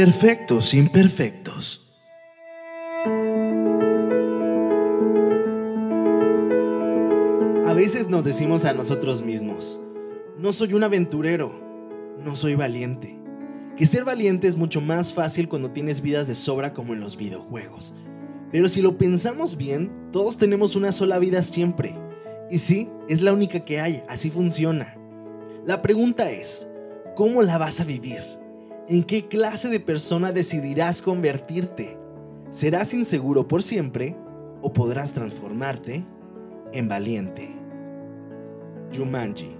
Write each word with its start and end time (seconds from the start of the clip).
Perfectos, 0.00 0.72
imperfectos. 0.72 1.90
A 7.66 7.74
veces 7.74 8.08
nos 8.08 8.24
decimos 8.24 8.64
a 8.64 8.72
nosotros 8.72 9.20
mismos, 9.20 9.78
no 10.38 10.54
soy 10.54 10.72
un 10.72 10.84
aventurero, 10.84 11.52
no 12.24 12.34
soy 12.34 12.54
valiente. 12.54 13.20
Que 13.76 13.84
ser 13.84 14.06
valiente 14.06 14.48
es 14.48 14.56
mucho 14.56 14.80
más 14.80 15.12
fácil 15.12 15.50
cuando 15.50 15.70
tienes 15.70 16.00
vidas 16.00 16.26
de 16.26 16.34
sobra 16.34 16.72
como 16.72 16.94
en 16.94 17.00
los 17.00 17.18
videojuegos. 17.18 17.92
Pero 18.50 18.68
si 18.68 18.80
lo 18.80 18.96
pensamos 18.96 19.58
bien, 19.58 19.92
todos 20.12 20.38
tenemos 20.38 20.76
una 20.76 20.92
sola 20.92 21.18
vida 21.18 21.42
siempre. 21.42 21.94
Y 22.48 22.56
sí, 22.56 22.88
es 23.10 23.20
la 23.20 23.34
única 23.34 23.60
que 23.60 23.80
hay, 23.80 24.02
así 24.08 24.30
funciona. 24.30 24.96
La 25.66 25.82
pregunta 25.82 26.30
es, 26.30 26.68
¿cómo 27.14 27.42
la 27.42 27.58
vas 27.58 27.82
a 27.82 27.84
vivir? 27.84 28.39
¿En 28.90 29.04
qué 29.04 29.28
clase 29.28 29.68
de 29.68 29.78
persona 29.78 30.32
decidirás 30.32 31.00
convertirte? 31.00 31.96
¿Serás 32.50 32.92
inseguro 32.92 33.46
por 33.46 33.62
siempre 33.62 34.16
o 34.62 34.72
podrás 34.72 35.12
transformarte 35.12 36.04
en 36.72 36.88
valiente? 36.88 37.54
Jumanji. 38.92 39.56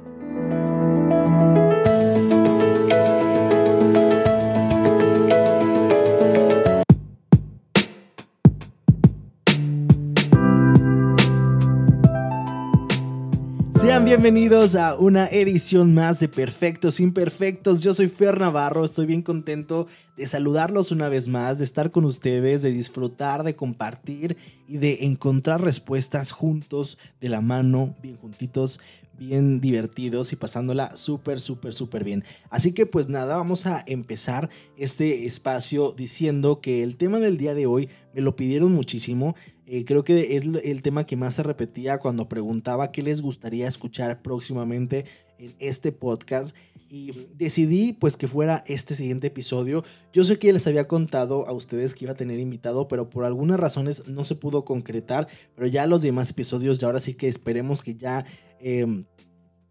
Bienvenidos 14.11 14.75
a 14.75 14.97
una 14.97 15.29
edición 15.29 15.95
más 15.95 16.19
de 16.19 16.27
Perfectos 16.27 16.99
Imperfectos. 16.99 17.81
Yo 17.81 17.95
soy 17.95 18.09
Fer 18.09 18.41
Navarro, 18.41 18.85
estoy 18.85 19.07
bien 19.07 19.23
contento 19.23 19.87
de 20.17 20.27
saludarlos 20.27 20.91
una 20.91 21.09
vez 21.09 21.29
más, 21.29 21.59
de 21.59 21.65
estar 21.65 21.93
con 21.93 22.05
ustedes, 22.05 22.63
de 22.63 22.73
disfrutar, 22.73 23.45
de 23.45 23.55
compartir 23.55 24.37
y 24.67 24.79
de 24.79 25.05
encontrar 25.05 25.63
respuestas 25.63 26.33
juntos, 26.33 26.99
de 27.21 27.29
la 27.29 27.41
mano, 27.41 27.95
bien 28.03 28.17
juntitos, 28.17 28.81
bien 29.17 29.61
divertidos 29.61 30.33
y 30.33 30.37
pasándola 30.37 30.97
súper, 30.97 31.41
súper, 31.41 31.73
súper 31.73 32.03
bien. 32.03 32.25
Así 32.49 32.73
que 32.73 32.87
pues 32.87 33.09
nada, 33.09 33.37
vamos 33.37 33.67
a 33.67 33.85
empezar 33.87 34.51
este 34.77 35.27
espacio 35.27 35.93
diciendo 35.93 36.61
que 36.61 36.83
el 36.83 36.97
tema 36.97 37.21
del 37.21 37.37
día 37.37 37.55
de 37.55 37.67
hoy 37.67 37.89
me 38.13 38.23
lo 38.23 38.35
pidieron 38.35 38.73
muchísimo. 38.73 39.37
Eh, 39.73 39.85
creo 39.85 40.03
que 40.03 40.37
es 40.37 40.47
el 40.65 40.83
tema 40.83 41.07
que 41.07 41.15
más 41.15 41.35
se 41.35 41.45
repetía 41.45 41.99
cuando 41.99 42.29
preguntaba 42.29 42.91
qué 42.91 43.03
les 43.03 43.23
gustaría 43.23 43.69
escuchar 43.69 44.21
próximamente 44.21 45.05
en 45.39 45.55
este 45.61 45.93
podcast. 45.93 46.57
Y 46.91 47.29
decidí 47.37 47.93
pues 47.93 48.17
que 48.17 48.27
fuera 48.27 48.65
este 48.67 48.97
siguiente 48.97 49.29
episodio. 49.29 49.85
Yo 50.13 50.25
sé 50.25 50.41
que 50.41 50.53
les 50.53 50.67
había 50.67 50.89
contado 50.89 51.47
a 51.47 51.53
ustedes 51.53 51.95
que 51.95 52.05
iba 52.05 52.15
a 52.15 52.17
tener 52.17 52.41
invitado, 52.41 52.89
pero 52.89 53.11
por 53.11 53.25
algunas 53.25 53.61
razones 53.61 54.09
no 54.09 54.25
se 54.25 54.35
pudo 54.35 54.65
concretar, 54.65 55.29
pero 55.55 55.69
ya 55.69 55.87
los 55.87 56.03
demás 56.03 56.31
episodios 56.31 56.79
ya 56.79 56.89
ahora 56.89 56.99
sí 56.99 57.15
que 57.15 57.29
esperemos 57.29 57.81
que 57.81 57.95
ya 57.95 58.27
em, 58.59 59.05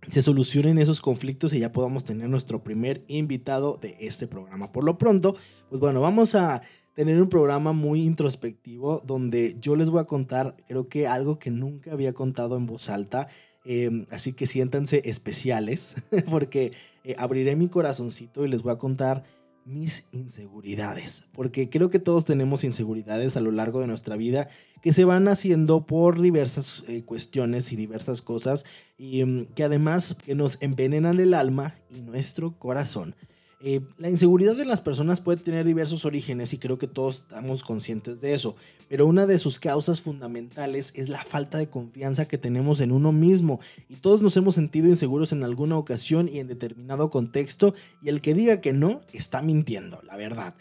se 0.10 0.22
solucionen 0.22 0.78
esos 0.78 1.02
conflictos 1.02 1.54
y 1.54 1.60
ya 1.60 1.72
podamos 1.72 2.04
tener 2.04 2.30
nuestro 2.30 2.64
primer 2.64 3.04
invitado 3.08 3.78
de 3.82 3.96
este 4.00 4.28
programa. 4.28 4.72
Por 4.72 4.84
lo 4.84 4.98
pronto, 4.98 5.36
pues 5.70 5.80
bueno, 5.80 6.02
vamos 6.02 6.36
a 6.36 6.62
tener 6.94 7.22
un 7.22 7.30
programa 7.30 7.74
muy 7.74 8.02
introspectivo 8.02 9.02
donde 9.06 9.56
yo 9.60 9.76
les 9.76 9.90
voy 9.90 10.02
a 10.02 10.06
contar, 10.06 10.56
creo 10.68 10.90
que 10.90 11.08
algo 11.08 11.40
que 11.40 11.52
nunca 11.52 11.94
había 11.94 12.14
contado 12.14 12.58
en 12.58 12.66
voz 12.66 12.90
alta. 12.90 13.28
Em, 13.66 14.06
así 14.10 14.34
que 14.34 14.48
siéntanse 14.48 15.02
especiales 15.06 15.96
porque 16.30 16.72
eh, 17.04 17.16
abriré 17.18 17.56
mi 17.56 17.68
corazoncito 17.68 18.46
y 18.46 18.50
les 18.50 18.62
voy 18.64 18.72
a 18.72 18.78
contar 18.78 19.24
mis 19.66 20.06
inseguridades. 20.12 21.28
Porque 21.34 21.70
creo 21.70 21.90
que 21.90 22.00
todos 22.00 22.26
tenemos 22.26 22.64
inseguridades 22.64 23.38
a 23.38 23.42
lo 23.42 23.52
largo 23.52 23.82
de 23.82 23.88
nuestra 23.88 24.16
vida 24.16 24.48
que 24.82 24.94
se 24.94 25.06
van 25.06 25.28
haciendo 25.28 25.86
por 25.86 26.20
diversas 26.20 26.84
eh, 26.88 27.04
cuestiones 27.04 27.72
y 27.72 27.76
diversas 27.76 28.22
cosas 28.22 28.66
y 28.98 29.22
em, 29.22 29.46
que 29.48 29.64
además 29.64 30.16
que 30.26 30.36
nos 30.36 30.58
envenenan 30.62 31.20
el 31.20 31.34
alma 31.34 31.76
y 31.90 32.02
nuestro 32.02 32.58
corazón. 32.58 33.16
Eh, 33.62 33.82
la 33.98 34.10
inseguridad 34.10 34.56
de 34.56 34.64
las 34.64 34.80
personas 34.80 35.20
puede 35.20 35.42
tener 35.42 35.66
diversos 35.66 36.06
orígenes 36.06 36.54
y 36.54 36.58
creo 36.58 36.78
que 36.78 36.88
todos 36.88 37.16
estamos 37.18 37.62
conscientes 37.62 38.22
de 38.22 38.34
eso, 38.34 38.56
pero 38.88 39.06
una 39.06 39.26
de 39.26 39.38
sus 39.38 39.60
causas 39.60 40.02
fundamentales 40.02 40.94
es 40.96 41.10
la 41.10 41.22
falta 41.22 41.58
de 41.58 41.70
confianza 41.70 42.26
que 42.26 42.38
tenemos 42.38 42.80
en 42.80 42.94
uno 42.94 43.12
mismo. 43.12 43.60
Y 43.90 43.96
todos 43.98 44.22
nos 44.22 44.38
hemos 44.38 44.56
sentido 44.56 44.88
inseguros 44.88 45.34
en 45.34 45.44
alguna 45.44 45.78
ocasión 45.78 46.30
y 46.32 46.40
en 46.40 46.48
determinado 46.48 47.10
contexto 47.10 47.74
y 48.02 48.08
el 48.08 48.22
que 48.22 48.34
diga 48.34 48.62
que 48.62 48.72
no 48.72 49.02
está 49.12 49.42
mintiendo, 49.42 50.02
la 50.04 50.16
verdad 50.16 50.56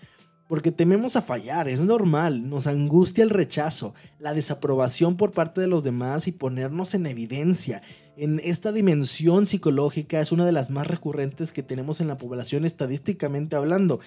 porque 0.48 0.72
tememos 0.72 1.14
a 1.14 1.22
fallar, 1.22 1.68
es 1.68 1.80
normal, 1.80 2.48
nos 2.48 2.66
angustia 2.66 3.22
el 3.22 3.30
rechazo, 3.30 3.94
la 4.18 4.34
desaprobación 4.34 5.16
por 5.16 5.32
parte 5.32 5.60
de 5.60 5.68
los 5.68 5.84
demás 5.84 6.26
y 6.26 6.32
ponernos 6.32 6.94
en 6.94 7.06
evidencia. 7.06 7.82
En 8.16 8.40
esta 8.42 8.72
dimensión 8.72 9.46
psicológica 9.46 10.20
es 10.20 10.32
una 10.32 10.46
de 10.46 10.52
las 10.52 10.70
más 10.70 10.86
recurrentes 10.86 11.52
que 11.52 11.62
tenemos 11.62 12.00
en 12.00 12.08
la 12.08 12.18
población 12.18 12.64
estadísticamente 12.64 13.54
hablando 13.54 14.00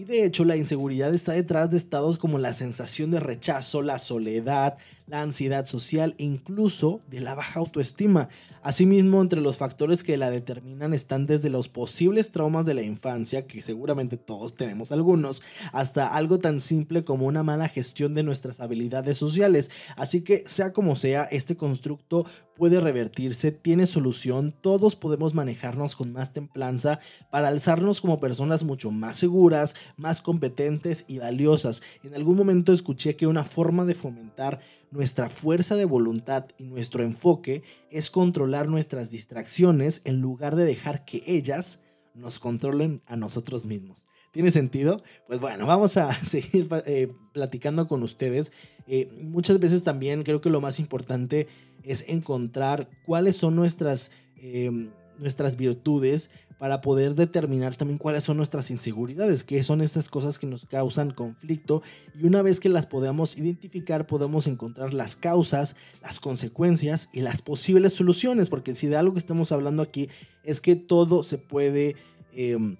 y 0.00 0.04
de 0.04 0.24
hecho 0.24 0.46
la 0.46 0.56
inseguridad 0.56 1.12
está 1.12 1.32
detrás 1.32 1.68
de 1.68 1.76
estados 1.76 2.16
como 2.16 2.38
la 2.38 2.54
sensación 2.54 3.10
de 3.10 3.20
rechazo, 3.20 3.82
la 3.82 3.98
soledad, 3.98 4.78
la 5.06 5.20
ansiedad 5.20 5.66
social 5.66 6.14
e 6.16 6.24
incluso 6.24 7.00
de 7.10 7.20
la 7.20 7.34
baja 7.34 7.60
autoestima. 7.60 8.30
Asimismo, 8.62 9.20
entre 9.20 9.42
los 9.42 9.58
factores 9.58 10.02
que 10.02 10.16
la 10.16 10.30
determinan 10.30 10.94
están 10.94 11.26
desde 11.26 11.50
los 11.50 11.68
posibles 11.68 12.32
traumas 12.32 12.64
de 12.64 12.72
la 12.72 12.82
infancia, 12.82 13.46
que 13.46 13.60
seguramente 13.60 14.16
todos 14.16 14.54
tenemos 14.54 14.90
algunos, 14.90 15.42
hasta 15.72 16.06
algo 16.06 16.38
tan 16.38 16.60
simple 16.60 17.04
como 17.04 17.26
una 17.26 17.42
mala 17.42 17.68
gestión 17.68 18.14
de 18.14 18.22
nuestras 18.22 18.60
habilidades 18.60 19.18
sociales. 19.18 19.70
Así 19.96 20.22
que 20.22 20.44
sea 20.46 20.72
como 20.72 20.96
sea, 20.96 21.24
este 21.24 21.56
constructo 21.56 22.24
puede 22.60 22.78
revertirse, 22.78 23.52
tiene 23.52 23.86
solución, 23.86 24.54
todos 24.60 24.94
podemos 24.94 25.32
manejarnos 25.32 25.96
con 25.96 26.12
más 26.12 26.34
templanza 26.34 27.00
para 27.30 27.48
alzarnos 27.48 28.02
como 28.02 28.20
personas 28.20 28.64
mucho 28.64 28.90
más 28.90 29.16
seguras, 29.16 29.74
más 29.96 30.20
competentes 30.20 31.06
y 31.08 31.20
valiosas. 31.20 31.82
En 32.04 32.14
algún 32.14 32.36
momento 32.36 32.74
escuché 32.74 33.16
que 33.16 33.26
una 33.26 33.44
forma 33.44 33.86
de 33.86 33.94
fomentar 33.94 34.60
nuestra 34.90 35.30
fuerza 35.30 35.74
de 35.74 35.86
voluntad 35.86 36.48
y 36.58 36.64
nuestro 36.64 37.02
enfoque 37.02 37.62
es 37.90 38.10
controlar 38.10 38.68
nuestras 38.68 39.10
distracciones 39.10 40.02
en 40.04 40.20
lugar 40.20 40.54
de 40.54 40.66
dejar 40.66 41.06
que 41.06 41.22
ellas 41.26 41.78
nos 42.14 42.38
controlen 42.38 43.00
a 43.06 43.16
nosotros 43.16 43.64
mismos. 43.64 44.04
¿Tiene 44.30 44.52
sentido? 44.52 45.02
Pues 45.26 45.40
bueno, 45.40 45.66
vamos 45.66 45.96
a 45.96 46.12
seguir 46.24 46.68
eh, 46.86 47.08
platicando 47.32 47.86
con 47.86 48.02
ustedes. 48.02 48.52
Eh, 48.86 49.10
muchas 49.22 49.58
veces 49.58 49.82
también 49.82 50.22
creo 50.22 50.40
que 50.40 50.50
lo 50.50 50.60
más 50.60 50.78
importante 50.78 51.48
es 51.82 52.08
encontrar 52.08 52.88
cuáles 53.06 53.36
son 53.36 53.56
nuestras, 53.56 54.10
eh, 54.36 54.70
nuestras 55.18 55.56
virtudes 55.56 56.30
para 56.58 56.82
poder 56.82 57.14
determinar 57.14 57.74
también 57.74 57.96
cuáles 57.96 58.22
son 58.22 58.36
nuestras 58.36 58.70
inseguridades, 58.70 59.44
qué 59.44 59.62
son 59.62 59.80
estas 59.80 60.10
cosas 60.10 60.38
que 60.38 60.46
nos 60.46 60.66
causan 60.66 61.10
conflicto 61.10 61.82
y 62.14 62.26
una 62.26 62.42
vez 62.42 62.60
que 62.60 62.68
las 62.68 62.84
podamos 62.84 63.38
identificar 63.38 64.06
podemos 64.06 64.46
encontrar 64.46 64.92
las 64.92 65.16
causas, 65.16 65.74
las 66.02 66.20
consecuencias 66.20 67.08
y 67.14 67.22
las 67.22 67.40
posibles 67.40 67.94
soluciones, 67.94 68.50
porque 68.50 68.74
si 68.74 68.88
de 68.88 68.96
algo 68.96 69.14
que 69.14 69.20
estamos 69.20 69.52
hablando 69.52 69.82
aquí 69.82 70.08
es 70.44 70.60
que 70.60 70.76
todo 70.76 71.24
se 71.24 71.38
puede... 71.38 71.96
Em, 72.32 72.76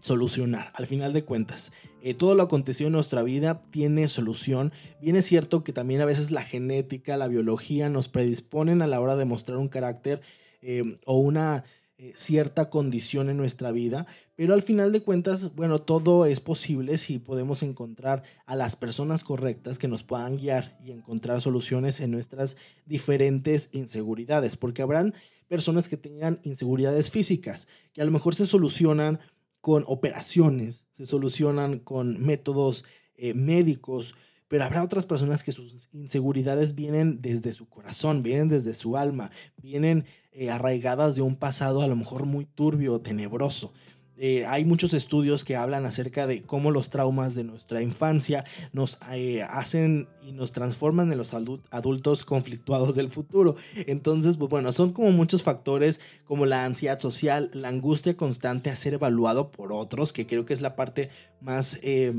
solucionar. 0.00 0.72
Al 0.74 0.86
final 0.86 1.12
de 1.12 1.24
cuentas, 1.24 1.72
eh, 2.02 2.14
todo 2.14 2.34
lo 2.34 2.42
acontecido 2.42 2.88
en 2.88 2.92
nuestra 2.92 3.22
vida 3.22 3.60
tiene 3.70 4.08
solución. 4.08 4.72
Bien 5.00 5.16
es 5.16 5.26
cierto 5.26 5.64
que 5.64 5.72
también 5.72 6.00
a 6.00 6.06
veces 6.06 6.30
la 6.30 6.42
genética, 6.42 7.16
la 7.16 7.28
biología 7.28 7.88
nos 7.90 8.08
predisponen 8.08 8.82
a 8.82 8.86
la 8.86 9.00
hora 9.00 9.16
de 9.16 9.24
mostrar 9.24 9.58
un 9.58 9.68
carácter 9.68 10.20
em, 10.62 10.96
o 11.06 11.18
una 11.18 11.64
eh, 12.00 12.12
cierta 12.14 12.70
condición 12.70 13.28
en 13.28 13.36
nuestra 13.36 13.72
vida, 13.72 14.06
pero 14.36 14.54
al 14.54 14.62
final 14.62 14.92
de 14.92 15.02
cuentas, 15.02 15.52
bueno, 15.56 15.80
todo 15.80 16.26
es 16.26 16.38
posible 16.38 16.96
si 16.96 17.18
podemos 17.18 17.64
encontrar 17.64 18.22
a 18.46 18.54
las 18.54 18.76
personas 18.76 19.24
correctas 19.24 19.78
que 19.78 19.88
nos 19.88 20.04
puedan 20.04 20.36
guiar 20.36 20.78
y 20.80 20.92
encontrar 20.92 21.40
soluciones 21.40 21.98
en 21.98 22.12
nuestras 22.12 22.56
diferentes 22.86 23.70
inseguridades, 23.72 24.56
porque 24.56 24.82
habrán 24.82 25.12
personas 25.48 25.88
que 25.88 25.96
tengan 25.96 26.38
inseguridades 26.44 27.10
físicas, 27.10 27.66
que 27.92 28.00
a 28.00 28.04
lo 28.04 28.12
mejor 28.12 28.36
se 28.36 28.46
solucionan 28.46 29.18
con 29.60 29.84
operaciones, 29.86 30.84
se 30.92 31.06
solucionan 31.06 31.78
con 31.78 32.20
métodos 32.24 32.84
eh, 33.16 33.34
médicos, 33.34 34.14
pero 34.48 34.64
habrá 34.64 34.82
otras 34.82 35.04
personas 35.04 35.44
que 35.44 35.52
sus 35.52 35.88
inseguridades 35.92 36.74
vienen 36.74 37.18
desde 37.18 37.52
su 37.52 37.68
corazón, 37.68 38.22
vienen 38.22 38.48
desde 38.48 38.74
su 38.74 38.96
alma, 38.96 39.30
vienen 39.56 40.06
eh, 40.32 40.50
arraigadas 40.50 41.14
de 41.14 41.22
un 41.22 41.36
pasado 41.36 41.82
a 41.82 41.88
lo 41.88 41.96
mejor 41.96 42.24
muy 42.24 42.46
turbio 42.46 43.00
tenebroso. 43.00 43.72
Eh, 44.20 44.44
hay 44.46 44.64
muchos 44.64 44.94
estudios 44.94 45.44
que 45.44 45.56
hablan 45.56 45.86
acerca 45.86 46.26
de 46.26 46.42
cómo 46.42 46.70
los 46.70 46.88
traumas 46.88 47.34
de 47.34 47.44
nuestra 47.44 47.82
infancia 47.82 48.44
nos 48.72 48.98
eh, 49.12 49.42
hacen 49.42 50.08
y 50.26 50.32
nos 50.32 50.50
transforman 50.50 51.12
en 51.12 51.18
los 51.18 51.34
adultos 51.34 52.24
conflictuados 52.24 52.96
del 52.96 53.10
futuro. 53.10 53.54
Entonces, 53.86 54.36
pues 54.36 54.50
bueno, 54.50 54.72
son 54.72 54.92
como 54.92 55.12
muchos 55.12 55.42
factores 55.42 56.00
como 56.24 56.46
la 56.46 56.64
ansiedad 56.64 56.98
social, 56.98 57.50
la 57.54 57.68
angustia 57.68 58.16
constante 58.16 58.70
a 58.70 58.76
ser 58.76 58.94
evaluado 58.94 59.50
por 59.50 59.72
otros, 59.72 60.12
que 60.12 60.26
creo 60.26 60.44
que 60.44 60.54
es 60.54 60.60
la 60.60 60.74
parte 60.74 61.10
más 61.40 61.78
eh, 61.82 62.12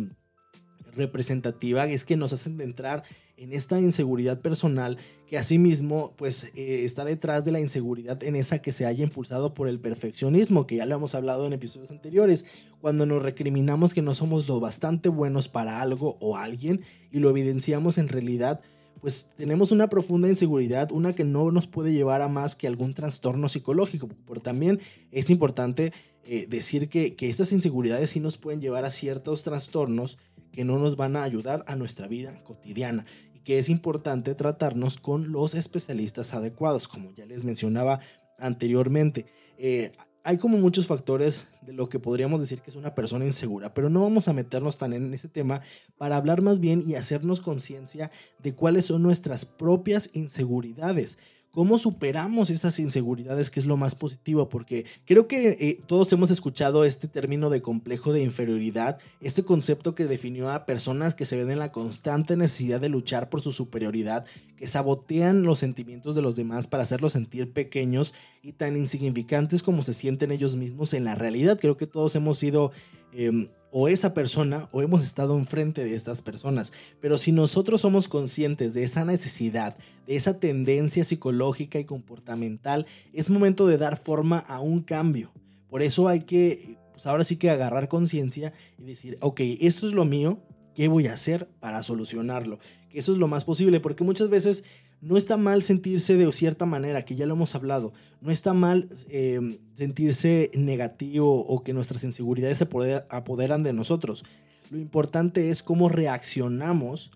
representativa, 0.96 1.86
es 1.86 2.06
que 2.06 2.18
nos 2.18 2.34
hacen 2.34 2.60
entrar 2.62 3.04
en 3.40 3.54
esta 3.54 3.80
inseguridad 3.80 4.42
personal 4.42 4.98
que 5.26 5.38
asimismo 5.38 6.14
pues 6.18 6.46
eh, 6.56 6.84
está 6.84 7.06
detrás 7.06 7.46
de 7.46 7.52
la 7.52 7.60
inseguridad 7.60 8.22
en 8.24 8.36
esa 8.36 8.62
que 8.62 8.72
se 8.72 8.86
haya 8.86 9.04
impulsado 9.04 9.54
por 9.54 9.68
el 9.68 9.80
perfeccionismo, 9.80 10.68
que 10.68 10.78
ya 10.78 10.86
lo 10.86 10.96
hemos 10.96 11.16
hablado 11.16 11.48
en 11.48 11.54
episodios 11.54 11.92
anteriores, 11.92 12.46
cuando 12.82 13.06
nos 13.06 13.24
recriminamos 13.24 13.94
que 13.94 14.02
no 14.02 14.14
somos 14.14 14.48
lo 14.48 14.60
bastante 14.60 15.10
buenos 15.10 15.48
para 15.48 15.82
algo 15.82 16.18
o 16.20 16.38
alguien 16.38 16.82
y 17.12 17.20
lo 17.20 17.30
evidenciamos 17.30 17.98
en 17.98 18.10
realidad, 18.10 18.60
pues 19.02 19.28
tenemos 19.38 19.72
una 19.72 19.88
profunda 19.88 20.28
inseguridad, 20.28 20.92
una 20.92 21.14
que 21.14 21.24
no 21.24 21.52
nos 21.52 21.68
puede 21.68 21.94
llevar 21.94 22.22
a 22.22 22.28
más 22.28 22.56
que 22.56 22.68
algún 22.68 22.94
trastorno 22.94 23.48
psicológico, 23.48 24.10
pero 24.28 24.42
también 24.42 24.80
es 25.12 25.30
importante 25.30 25.94
eh, 26.26 26.48
decir 26.50 26.90
que, 26.90 27.16
que 27.16 27.30
estas 27.30 27.54
inseguridades 27.54 28.10
sí 28.10 28.20
nos 28.20 28.38
pueden 28.38 28.60
llevar 28.60 28.84
a 28.84 28.92
ciertos 28.92 29.42
trastornos 29.44 30.18
que 30.52 30.66
no 30.66 30.80
nos 30.80 30.96
van 30.96 31.16
a 31.16 31.24
ayudar 31.24 31.64
a 31.68 31.76
nuestra 31.76 32.08
vida 32.08 32.38
cotidiana 32.44 33.06
que 33.44 33.60
es 33.60 33.70
importante 33.70 34.36
tratarnos 34.36 34.98
con 34.98 35.32
los 35.32 35.54
especialistas 35.54 36.34
adecuados, 36.34 36.88
como 36.88 37.12
ya 37.12 37.26
les 37.26 37.44
mencionaba 37.44 38.00
anteriormente. 38.38 39.26
Eh, 39.58 39.92
hay 40.24 40.38
como 40.38 40.58
muchos 40.58 40.88
factores 40.88 41.48
de 41.62 41.74
lo 41.74 41.90
que 41.90 42.00
podríamos 42.00 42.42
decir 42.42 42.62
que 42.62 42.70
es 42.70 42.76
una 42.76 42.94
persona 42.94 43.26
insegura, 43.26 43.74
pero 43.74 43.90
no 43.90 44.02
vamos 44.02 44.28
a 44.28 44.34
meternos 44.34 44.78
tan 44.78 44.94
en 44.94 45.14
ese 45.14 45.30
tema 45.30 45.62
para 45.98 46.18
hablar 46.18 46.42
más 46.42 46.60
bien 46.60 46.84
y 46.86 46.96
hacernos 46.96 47.42
conciencia 47.42 48.12
de 48.44 48.54
cuáles 48.54 48.86
son 48.86 49.02
nuestras 49.02 49.46
propias 49.46 50.10
inseguridades 50.14 51.18
cómo 51.52 51.78
superamos 51.78 52.50
esas 52.50 52.80
inseguridades, 52.80 53.50
que 53.50 53.60
es 53.60 53.66
lo 53.66 53.78
más 53.78 53.96
positivo, 53.96 54.50
porque 54.50 54.86
creo 55.06 55.28
que 55.28 55.58
eh, 55.60 55.80
todos 55.88 56.12
hemos 56.14 56.32
escuchado 56.32 56.86
este 56.86 57.08
término 57.08 57.50
de 57.50 57.62
complejo 57.62 58.14
de 58.14 58.22
inferioridad, 58.22 59.00
este 59.22 59.44
concepto 59.44 59.96
que 59.96 60.06
definió 60.06 60.50
a 60.50 60.66
personas 60.66 61.16
que 61.16 61.26
se 61.26 61.38
ven 61.38 61.52
en 61.52 61.60
la 61.60 61.72
constante 61.72 62.38
necesidad 62.38 62.80
de 62.80 62.90
luchar 62.90 63.30
por 63.30 63.42
su 63.42 63.52
superioridad, 63.52 64.26
que 64.56 64.68
sabotean 64.68 65.44
los 65.44 65.60
sentimientos 65.60 66.16
de 66.16 66.22
los 66.22 66.36
demás 66.36 66.68
para 66.68 66.84
hacerlos 66.84 67.14
sentir 67.14 67.52
pequeños 67.52 68.14
y 68.44 68.54
tan 68.54 68.78
insignificantes 68.78 69.64
como 69.64 69.82
se 69.82 69.94
sienten 69.94 70.32
ellos 70.32 70.56
mismos 70.56 70.94
en 70.94 71.06
la 71.06 71.16
realidad. 71.16 71.58
Creo 71.60 71.78
que 71.78 71.88
todos 71.88 72.16
hemos 72.16 72.38
sido... 72.38 72.72
Em, 73.12 73.48
o 73.72 73.88
esa 73.88 74.14
persona 74.14 74.70
o 74.72 74.82
hemos 74.82 75.04
estado 75.04 75.38
enfrente 75.38 75.84
de 75.84 75.96
estas 75.96 76.22
personas. 76.22 76.74
Pero 77.00 77.18
si 77.18 77.32
nosotros 77.32 77.82
somos 77.82 78.08
conscientes 78.08 78.74
de 78.74 78.84
esa 78.84 79.06
necesidad, 79.06 79.78
de 80.08 80.16
esa 80.16 80.40
tendencia 80.40 81.04
psicológica 81.04 81.80
y 81.80 81.86
comportamental, 81.86 82.86
es 83.14 83.30
momento 83.30 83.68
de 83.68 83.78
dar 83.78 83.98
forma 83.98 84.40
a 84.40 84.60
un 84.60 84.82
cambio. 84.82 85.32
Por 85.70 85.82
eso 85.82 86.08
hay 86.08 86.22
que, 86.22 86.78
pues 86.94 87.06
ahora 87.06 87.24
sí 87.24 87.36
que 87.36 87.50
agarrar 87.50 87.88
conciencia 87.88 88.54
y 88.78 88.84
decir, 88.84 89.18
ok, 89.22 89.42
esto 89.62 89.88
es 89.88 89.94
lo 89.94 90.06
mío, 90.06 90.40
¿qué 90.74 90.88
voy 90.88 91.08
a 91.08 91.14
hacer 91.14 91.48
para 91.60 91.84
solucionarlo? 91.84 92.60
Que 92.90 93.00
eso 93.00 93.12
es 93.12 93.20
lo 93.20 93.28
más 93.28 93.46
posible, 93.46 93.80
porque 93.80 94.04
muchas 94.04 94.30
veces 94.30 94.64
no 95.02 95.18
está 95.18 95.38
mal 95.38 95.62
sentirse 95.62 96.18
de 96.18 96.32
cierta 96.32 96.66
manera, 96.66 97.04
que 97.04 97.16
ya 97.16 97.26
lo 97.26 97.34
hemos 97.36 97.56
hablado. 97.56 97.94
No 98.22 98.32
está 98.32 98.54
mal 98.54 98.90
em, 99.10 99.60
sentirse 99.74 100.52
negativo 100.56 101.46
o 101.46 101.64
que 101.64 101.74
nuestras 101.74 102.04
inseguridades 102.04 102.58
se 102.58 102.68
apoderan 103.10 103.64
de 103.64 103.74
nosotros. 103.74 104.24
Lo 104.70 104.78
importante 104.78 105.50
es 105.50 105.64
cómo 105.64 105.90
reaccionamos 105.90 107.12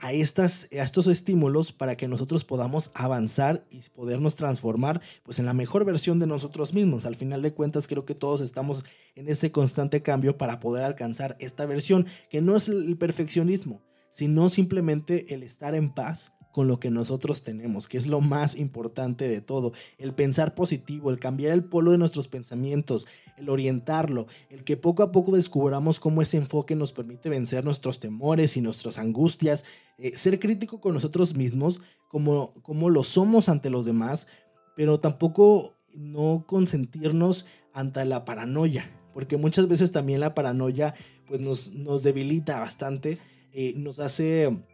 a, 0.00 0.12
estas, 0.12 0.66
a 0.72 0.82
estos 0.82 1.06
estímulos 1.06 1.72
para 1.72 1.94
que 1.94 2.08
nosotros 2.08 2.44
podamos 2.44 2.90
avanzar 2.94 3.66
y 3.70 3.80
podernos 3.90 4.34
transformar 4.34 5.00
pues, 5.22 5.38
en 5.38 5.46
la 5.46 5.52
mejor 5.52 5.84
versión 5.84 6.18
de 6.18 6.26
nosotros 6.26 6.74
mismos. 6.74 7.04
Al 7.04 7.16
final 7.16 7.42
de 7.42 7.52
cuentas 7.52 7.86
creo 7.86 8.04
que 8.04 8.14
todos 8.14 8.40
estamos 8.40 8.84
en 9.14 9.28
ese 9.28 9.52
constante 9.52 10.02
cambio 10.02 10.38
para 10.38 10.58
poder 10.58 10.84
alcanzar 10.84 11.36
esta 11.38 11.66
versión, 11.66 12.06
que 12.30 12.40
no 12.40 12.56
es 12.56 12.68
el 12.68 12.96
perfeccionismo, 12.96 13.82
sino 14.10 14.48
simplemente 14.48 15.34
el 15.34 15.42
estar 15.42 15.74
en 15.74 15.90
paz 15.90 16.32
con 16.52 16.66
lo 16.66 16.80
que 16.80 16.90
nosotros 16.90 17.42
tenemos, 17.42 17.86
que 17.86 17.98
es 17.98 18.06
lo 18.06 18.20
más 18.20 18.56
importante 18.56 19.28
de 19.28 19.40
todo. 19.40 19.72
El 19.98 20.14
pensar 20.14 20.54
positivo, 20.54 21.10
el 21.10 21.18
cambiar 21.18 21.52
el 21.52 21.64
polo 21.64 21.92
de 21.92 21.98
nuestros 21.98 22.28
pensamientos, 22.28 23.06
el 23.36 23.48
orientarlo, 23.48 24.26
el 24.48 24.64
que 24.64 24.76
poco 24.76 25.02
a 25.02 25.12
poco 25.12 25.36
descubramos 25.36 26.00
cómo 26.00 26.22
ese 26.22 26.36
enfoque 26.36 26.74
nos 26.74 26.92
permite 26.92 27.28
vencer 27.28 27.64
nuestros 27.64 28.00
temores 28.00 28.56
y 28.56 28.60
nuestras 28.60 28.98
angustias, 28.98 29.64
eh, 29.98 30.16
ser 30.16 30.38
crítico 30.38 30.80
con 30.80 30.94
nosotros 30.94 31.34
mismos, 31.34 31.80
como, 32.08 32.52
como 32.62 32.90
lo 32.90 33.04
somos 33.04 33.48
ante 33.48 33.70
los 33.70 33.84
demás, 33.84 34.26
pero 34.74 34.98
tampoco 34.98 35.76
no 35.94 36.44
consentirnos 36.46 37.46
ante 37.72 38.04
la 38.04 38.24
paranoia, 38.24 38.90
porque 39.12 39.36
muchas 39.36 39.68
veces 39.68 39.92
también 39.92 40.20
la 40.20 40.34
paranoia 40.34 40.94
pues 41.26 41.40
nos, 41.40 41.72
nos 41.72 42.02
debilita 42.02 42.60
bastante, 42.60 43.18
eh, 43.52 43.74
nos 43.76 43.98
hace 43.98 44.64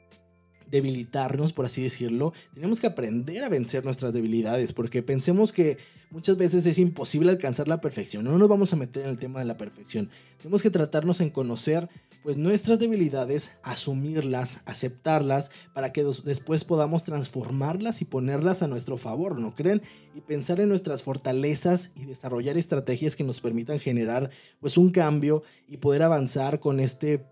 debilitarnos, 0.70 1.52
por 1.52 1.66
así 1.66 1.82
decirlo, 1.82 2.32
tenemos 2.54 2.80
que 2.80 2.86
aprender 2.86 3.44
a 3.44 3.48
vencer 3.48 3.84
nuestras 3.84 4.12
debilidades, 4.12 4.72
porque 4.72 5.02
pensemos 5.02 5.52
que 5.52 5.78
muchas 6.10 6.36
veces 6.36 6.66
es 6.66 6.78
imposible 6.78 7.30
alcanzar 7.30 7.68
la 7.68 7.80
perfección. 7.80 8.24
No 8.24 8.36
nos 8.38 8.48
vamos 8.48 8.72
a 8.72 8.76
meter 8.76 9.04
en 9.04 9.10
el 9.10 9.18
tema 9.18 9.38
de 9.38 9.44
la 9.44 9.56
perfección. 9.56 10.10
Tenemos 10.38 10.62
que 10.62 10.70
tratarnos 10.70 11.20
en 11.20 11.30
conocer 11.30 11.88
pues 12.22 12.36
nuestras 12.36 12.80
debilidades, 12.80 13.52
asumirlas, 13.62 14.58
aceptarlas, 14.64 15.52
para 15.72 15.92
que 15.92 16.02
después 16.24 16.64
podamos 16.64 17.04
transformarlas 17.04 18.02
y 18.02 18.04
ponerlas 18.04 18.62
a 18.62 18.66
nuestro 18.66 18.98
favor, 18.98 19.38
¿no 19.38 19.54
creen? 19.54 19.80
Y 20.12 20.22
pensar 20.22 20.58
en 20.58 20.68
nuestras 20.68 21.04
fortalezas 21.04 21.92
y 21.94 22.04
desarrollar 22.04 22.58
estrategias 22.58 23.14
que 23.14 23.22
nos 23.22 23.40
permitan 23.40 23.78
generar 23.78 24.30
pues 24.60 24.76
un 24.76 24.90
cambio 24.90 25.44
y 25.68 25.76
poder 25.76 26.02
avanzar 26.02 26.58
con 26.58 26.80
este 26.80 27.24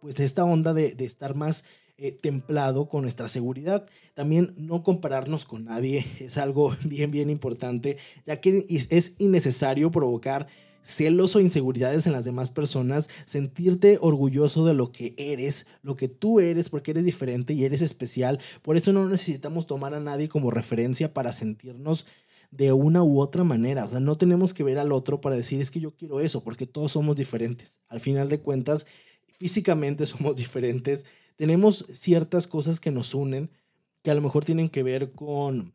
pues 0.00 0.20
esta 0.20 0.44
onda 0.44 0.74
de, 0.74 0.94
de 0.94 1.06
estar 1.06 1.34
más 1.34 1.64
eh, 1.98 2.12
templado 2.12 2.88
con 2.88 3.02
nuestra 3.02 3.28
seguridad. 3.28 3.86
También 4.14 4.52
no 4.58 4.82
compararnos 4.82 5.46
con 5.46 5.64
nadie 5.64 6.04
es 6.20 6.36
algo 6.36 6.74
bien, 6.84 7.10
bien 7.10 7.30
importante, 7.30 7.96
ya 8.26 8.40
que 8.40 8.64
es 8.68 9.14
innecesario 9.18 9.90
provocar 9.90 10.46
celos 10.86 11.34
o 11.34 11.40
inseguridades 11.40 12.06
en 12.06 12.12
las 12.12 12.24
demás 12.24 12.50
personas, 12.50 13.08
sentirte 13.26 13.98
orgulloso 14.00 14.64
de 14.64 14.72
lo 14.72 14.92
que 14.92 15.14
eres, 15.18 15.66
lo 15.82 15.96
que 15.96 16.08
tú 16.08 16.38
eres, 16.38 16.68
porque 16.68 16.92
eres 16.92 17.04
diferente 17.04 17.54
y 17.54 17.64
eres 17.64 17.82
especial. 17.82 18.38
Por 18.62 18.76
eso 18.76 18.92
no 18.92 19.08
necesitamos 19.08 19.66
tomar 19.66 19.94
a 19.94 20.00
nadie 20.00 20.28
como 20.28 20.52
referencia 20.52 21.12
para 21.12 21.32
sentirnos 21.32 22.06
de 22.50 22.72
una 22.72 23.02
u 23.02 23.20
otra 23.20 23.42
manera. 23.42 23.84
O 23.84 23.90
sea, 23.90 24.00
no 24.00 24.16
tenemos 24.16 24.54
que 24.54 24.62
ver 24.62 24.78
al 24.78 24.92
otro 24.92 25.20
para 25.20 25.36
decir 25.36 25.60
es 25.60 25.70
que 25.70 25.80
yo 25.80 25.94
quiero 25.96 26.20
eso, 26.20 26.44
porque 26.44 26.66
todos 26.66 26.92
somos 26.92 27.16
diferentes. 27.16 27.80
Al 27.88 28.00
final 28.00 28.28
de 28.28 28.40
cuentas, 28.40 28.86
físicamente 29.38 30.06
somos 30.06 30.36
diferentes, 30.36 31.04
tenemos 31.36 31.84
ciertas 31.92 32.46
cosas 32.46 32.80
que 32.80 32.90
nos 32.90 33.14
unen, 33.14 33.50
que 34.02 34.10
a 34.10 34.14
lo 34.14 34.22
mejor 34.22 34.44
tienen 34.44 34.68
que 34.68 34.82
ver 34.82 35.12
con 35.12 35.74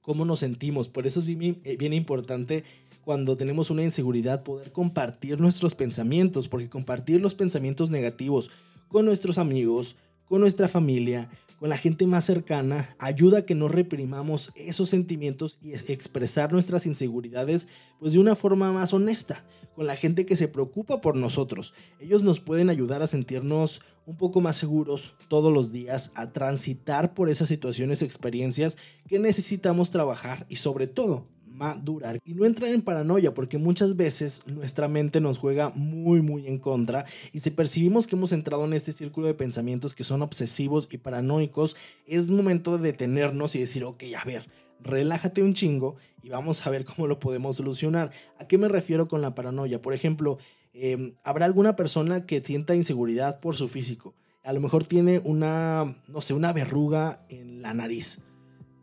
cómo 0.00 0.24
nos 0.24 0.40
sentimos. 0.40 0.88
Por 0.88 1.06
eso 1.06 1.20
es 1.20 1.28
eh, 1.28 1.76
bien, 1.78 1.92
importante 1.92 2.64
cuando 3.00 3.36
tenemos 3.36 3.70
una 3.70 3.82
inseguridad 3.82 4.44
poder 4.44 4.72
compartir 4.72 5.40
nuestros 5.40 5.74
pensamientos, 5.74 6.48
porque 6.48 6.68
compartir 6.68 7.20
los 7.20 7.34
pensamientos 7.34 7.90
negativos 7.90 8.50
con 8.88 9.04
nuestros 9.04 9.38
amigos, 9.38 9.96
con 10.24 10.40
nuestra 10.40 10.68
familia, 10.68 11.30
con 11.58 11.68
la 11.68 11.78
gente 11.78 12.06
más 12.06 12.24
cercana, 12.24 12.90
ayuda 12.98 13.38
a 13.38 13.46
que 13.46 13.54
no 13.54 13.68
reprimamos 13.68 14.52
esos 14.56 14.90
sentimientos 14.90 15.58
y 15.62 15.72
expresar 15.72 16.52
nuestras 16.52 16.86
inseguridades 16.86 17.68
pues 17.98 18.12
de 18.12 18.18
una 18.18 18.36
forma 18.36 18.72
más 18.72 18.92
honesta, 18.92 19.44
con 19.74 19.86
la 19.86 19.96
gente 19.96 20.26
que 20.26 20.36
se 20.36 20.48
preocupa 20.48 21.00
por 21.00 21.16
nosotros. 21.16 21.74
Ellos 22.00 22.22
nos 22.22 22.40
pueden 22.40 22.70
ayudar 22.70 23.02
a 23.02 23.06
sentirnos 23.06 23.80
un 24.06 24.16
poco 24.16 24.40
más 24.40 24.56
seguros 24.56 25.16
todos 25.28 25.52
los 25.52 25.72
días, 25.72 26.12
a 26.14 26.32
transitar 26.32 27.14
por 27.14 27.28
esas 27.28 27.48
situaciones, 27.48 28.02
experiencias 28.02 28.76
que 29.08 29.18
necesitamos 29.18 29.90
trabajar 29.90 30.46
y 30.48 30.56
sobre 30.56 30.86
todo 30.86 31.28
madurar 31.54 32.18
y 32.24 32.34
no 32.34 32.44
entrar 32.44 32.70
en 32.72 32.82
paranoia 32.82 33.32
porque 33.32 33.58
muchas 33.58 33.96
veces 33.96 34.42
nuestra 34.46 34.88
mente 34.88 35.20
nos 35.20 35.38
juega 35.38 35.70
muy 35.74 36.20
muy 36.20 36.46
en 36.48 36.58
contra 36.58 37.06
y 37.32 37.40
si 37.40 37.50
percibimos 37.50 38.06
que 38.06 38.16
hemos 38.16 38.32
entrado 38.32 38.64
en 38.64 38.72
este 38.72 38.92
círculo 38.92 39.28
de 39.28 39.34
pensamientos 39.34 39.94
que 39.94 40.04
son 40.04 40.22
obsesivos 40.22 40.88
y 40.90 40.98
paranoicos 40.98 41.76
es 42.06 42.30
momento 42.30 42.76
de 42.76 42.90
detenernos 42.90 43.54
y 43.54 43.60
decir 43.60 43.84
ok 43.84 44.02
a 44.20 44.24
ver 44.24 44.48
relájate 44.80 45.42
un 45.42 45.54
chingo 45.54 45.96
y 46.22 46.28
vamos 46.28 46.66
a 46.66 46.70
ver 46.70 46.84
cómo 46.96 47.06
lo 47.06 47.18
podemos 47.18 47.56
solucionar. 47.56 48.10
A 48.38 48.46
qué 48.46 48.58
me 48.58 48.68
refiero 48.68 49.08
con 49.08 49.22
la 49.22 49.34
paranoia 49.34 49.80
por 49.80 49.94
ejemplo 49.94 50.38
em, 50.72 51.14
habrá 51.22 51.46
alguna 51.46 51.76
persona 51.76 52.26
que 52.26 52.42
sienta 52.42 52.74
inseguridad 52.74 53.40
por 53.40 53.54
su 53.54 53.68
físico 53.68 54.14
a 54.42 54.52
lo 54.52 54.60
mejor 54.60 54.86
tiene 54.86 55.20
una 55.24 55.96
no 56.08 56.20
sé 56.20 56.34
una 56.34 56.52
verruga 56.52 57.24
en 57.28 57.62
la 57.62 57.72
nariz 57.74 58.18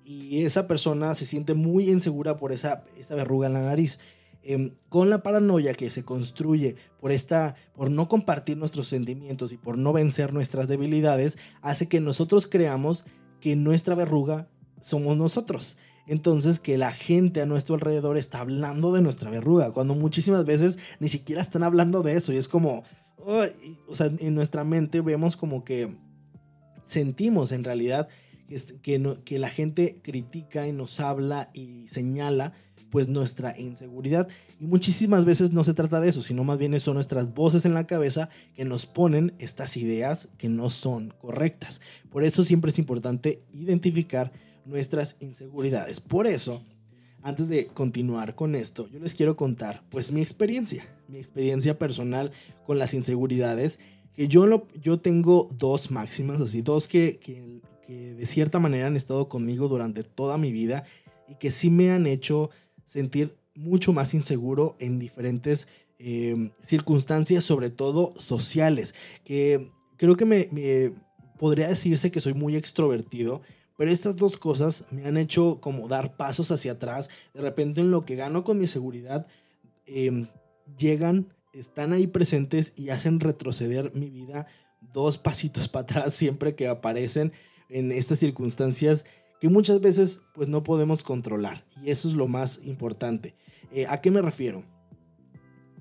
y 0.04 0.44
esa 0.44 0.68
persona 0.68 1.14
se 1.16 1.26
siente 1.26 1.54
muy 1.54 1.90
insegura 1.90 2.38
por 2.38 2.52
esa, 2.52 2.84
esa 2.98 3.16
verruga 3.16 3.48
en 3.48 3.54
la 3.54 3.62
nariz. 3.62 4.00
Em, 4.44 4.72
con 4.90 5.12
la 5.12 5.22
paranoia 5.22 5.76
que 5.76 5.92
se 5.92 6.04
construye 6.04 6.76
por 7.00 7.12
esta, 7.12 7.56
por 7.76 7.92
no 7.92 8.10
compartir 8.10 8.58
nuestros 8.58 8.88
sentimientos 8.88 9.52
y 9.52 9.58
por 9.58 9.78
no 9.78 9.94
vencer 9.94 10.34
nuestras 10.34 10.68
debilidades, 10.68 11.38
hace 11.62 11.88
que 11.88 12.00
nosotros 12.00 12.48
creamos 12.48 13.06
que 13.40 13.56
nuestra 13.56 13.94
verruga 13.94 14.50
somos 14.80 15.16
nosotros. 15.16 15.78
Entonces 16.08 16.60
que 16.60 16.80
la 16.80 16.92
gente 16.92 17.42
a 17.42 17.46
nuestro 17.46 17.76
alrededor 17.76 18.18
está 18.18 18.40
hablando 18.40 18.92
de 18.94 19.04
nuestra 19.04 19.30
verruga, 19.30 19.72
cuando 19.72 19.94
muchísimas 19.94 20.44
veces 20.44 20.80
ni 21.00 21.08
siquiera 21.08 21.44
están 21.44 21.62
hablando 21.62 22.02
de 22.02 22.18
eso 22.18 22.34
y 22.34 22.38
es 22.38 22.48
como, 22.48 22.84
o 23.18 23.96
sea, 23.96 24.08
en 24.08 24.34
nuestra 24.34 24.64
mente 24.64 25.02
vemos 25.02 25.38
como 25.38 25.64
que 25.64 25.96
sentimos 26.86 27.52
en 27.52 27.64
realidad 27.64 28.10
que, 28.82 29.40
la 29.40 29.50
gente 29.50 30.02
critica 30.02 30.68
y 30.68 30.74
nos 30.74 31.00
habla 31.00 31.50
y 31.54 31.88
señala 31.88 32.54
pues 32.90 33.08
nuestra 33.08 33.58
inseguridad. 33.58 34.28
Y 34.60 34.68
muchísimas 34.68 35.24
veces 35.24 35.54
no 35.54 35.64
se 35.64 35.74
trata 35.74 36.02
de 36.02 36.10
eso, 36.10 36.22
sino 36.22 36.44
más 36.44 36.58
bien 36.58 36.78
son 36.80 36.96
nuestras 36.96 37.34
voces 37.34 37.66
en 37.66 37.74
la 37.74 37.88
cabeza 37.88 38.30
que 38.54 38.66
nos 38.66 38.86
ponen 38.86 39.34
estas 39.40 39.78
ideas 39.78 40.30
que 40.38 40.50
no 40.50 40.70
son 40.70 41.14
correctas. 41.18 41.82
Por 42.10 42.24
eso 42.24 42.44
siempre 42.44 42.72
es 42.72 42.80
importante 42.80 43.44
identificar 43.54 44.34
nuestras 44.66 45.16
inseguridades. 45.22 46.02
Por 46.02 46.28
eso, 46.28 46.66
antes 47.24 47.48
de 47.48 47.68
continuar 47.68 48.36
con 48.36 48.56
esto, 48.56 48.90
yo 48.90 49.00
les 49.00 49.16
quiero 49.16 49.38
contar 49.38 49.84
pues 49.90 50.12
mi 50.12 50.22
experiencia, 50.22 50.86
mi 51.08 51.18
experiencia 51.18 51.80
personal 51.80 52.32
con 52.66 52.78
las 52.78 52.94
inseguridades, 52.94 53.80
que 54.16 54.28
yo, 54.28 54.46
lo, 54.46 54.68
yo 54.82 55.00
tengo 55.00 55.48
dos 55.58 55.92
máximas, 55.92 56.42
así, 56.42 56.62
dos 56.62 56.88
que, 56.88 57.18
que, 57.18 57.62
que 57.86 58.14
de 58.14 58.26
cierta 58.26 58.60
manera 58.60 58.88
han 58.88 58.96
estado 58.96 59.30
conmigo 59.30 59.68
durante 59.68 60.04
toda 60.04 60.38
mi 60.38 60.52
vida 60.52 60.84
y 61.28 61.36
que 61.36 61.52
sí 61.52 61.70
me 61.70 61.92
han 61.92 62.08
hecho 62.08 62.50
sentir 62.86 63.36
mucho 63.56 63.94
más 63.94 64.14
inseguro 64.14 64.76
en 64.80 65.00
diferentes 65.00 65.68
eh, 66.00 66.52
circunstancias, 66.62 67.44
sobre 67.44 67.70
todo 67.70 68.14
sociales, 68.18 68.96
que 69.24 69.70
creo 69.98 70.16
que 70.16 70.26
me, 70.26 70.48
podría 71.38 71.68
decirse 71.68 72.12
que 72.12 72.22
soy 72.22 72.34
muy 72.34 72.56
extrovertido, 72.56 73.42
pero 73.78 73.92
estas 73.92 74.16
dos 74.16 74.38
cosas 74.38 74.86
me 74.92 75.06
han 75.06 75.18
hecho 75.18 75.60
como 75.62 75.88
dar 75.88 76.18
pasos 76.18 76.52
hacia 76.52 76.74
atrás. 76.74 77.10
De 77.34 77.42
repente 77.42 77.82
en 77.82 77.92
lo 77.92 78.06
que 78.06 78.16
gano 78.16 78.44
con 78.44 78.58
mi 78.58 78.68
seguridad, 78.68 79.28
em, 79.86 80.28
llegan, 80.78 81.34
están 81.54 81.94
ahí 81.94 82.08
presentes 82.08 82.74
y 82.78 82.90
hacen 82.90 83.20
retroceder 83.20 83.94
mi 83.96 84.10
vida 84.10 84.48
dos 84.94 85.18
pasitos 85.18 85.70
para 85.70 85.84
atrás 85.84 86.14
siempre 86.14 86.56
que 86.56 86.68
aparecen 86.68 87.32
en 87.70 87.92
estas 87.92 88.20
circunstancias 88.20 89.06
que 89.40 89.50
muchas 89.50 89.82
veces 89.82 90.22
pues 90.34 90.48
no 90.48 90.64
podemos 90.64 91.04
controlar 91.04 91.66
y 91.84 91.90
eso 91.90 92.08
es 92.08 92.14
lo 92.14 92.28
más 92.28 92.62
importante. 92.66 93.36
Eh, 93.72 93.86
¿A 93.90 94.00
qué 94.02 94.12
me 94.12 94.22
refiero? 94.22 94.64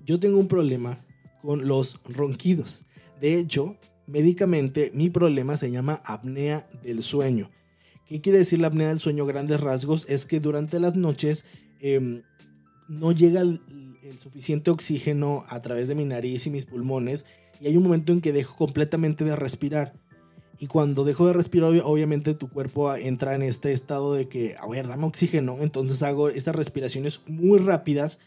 Yo 0.04 0.18
tengo 0.18 0.38
un 0.38 0.48
problema 0.48 0.98
con 1.42 1.68
los 1.68 2.00
ronquidos. 2.04 2.86
De 3.20 3.38
hecho, 3.38 3.76
médicamente 4.06 4.90
mi 4.94 5.10
problema 5.10 5.56
se 5.56 5.70
llama 5.70 6.00
apnea 6.04 6.68
del 6.82 7.02
sueño. 7.02 7.50
¿Qué 8.06 8.20
quiere 8.20 8.38
decir 8.38 8.60
la 8.60 8.68
apnea 8.68 8.88
del 8.88 8.98
sueño? 8.98 9.26
Grandes 9.26 9.60
rasgos 9.60 10.06
es 10.08 10.26
que 10.26 10.40
durante 10.40 10.80
las 10.80 10.96
noches 10.96 11.44
em, 11.80 12.22
no 12.88 13.12
llega 13.12 13.42
el, 13.42 13.60
el 14.10 14.18
suficiente 14.18 14.70
oxígeno 14.70 15.44
a 15.48 15.62
través 15.62 15.88
de 15.88 15.94
mi 15.94 16.04
nariz 16.04 16.46
y 16.46 16.50
mis 16.50 16.66
pulmones 16.66 17.24
y 17.60 17.66
hay 17.66 17.76
un 17.76 17.82
momento 17.82 18.12
en 18.12 18.20
que 18.20 18.32
dejo 18.32 18.56
completamente 18.56 19.24
de 19.24 19.36
respirar. 19.36 19.92
Y 20.58 20.66
cuando 20.66 21.04
dejo 21.04 21.26
de 21.26 21.34
respirar, 21.34 21.72
obviamente 21.84 22.34
tu 22.34 22.48
cuerpo 22.48 22.94
entra 22.94 23.34
en 23.34 23.42
este 23.42 23.72
estado 23.72 24.14
de 24.14 24.28
que, 24.28 24.56
a 24.58 24.66
ver, 24.68 24.88
dame 24.88 25.04
oxígeno. 25.06 25.58
Entonces 25.60 26.02
hago 26.02 26.28
estas 26.28 26.54
respiraciones 26.54 27.20
muy 27.26 27.58
rápidas 27.58 28.18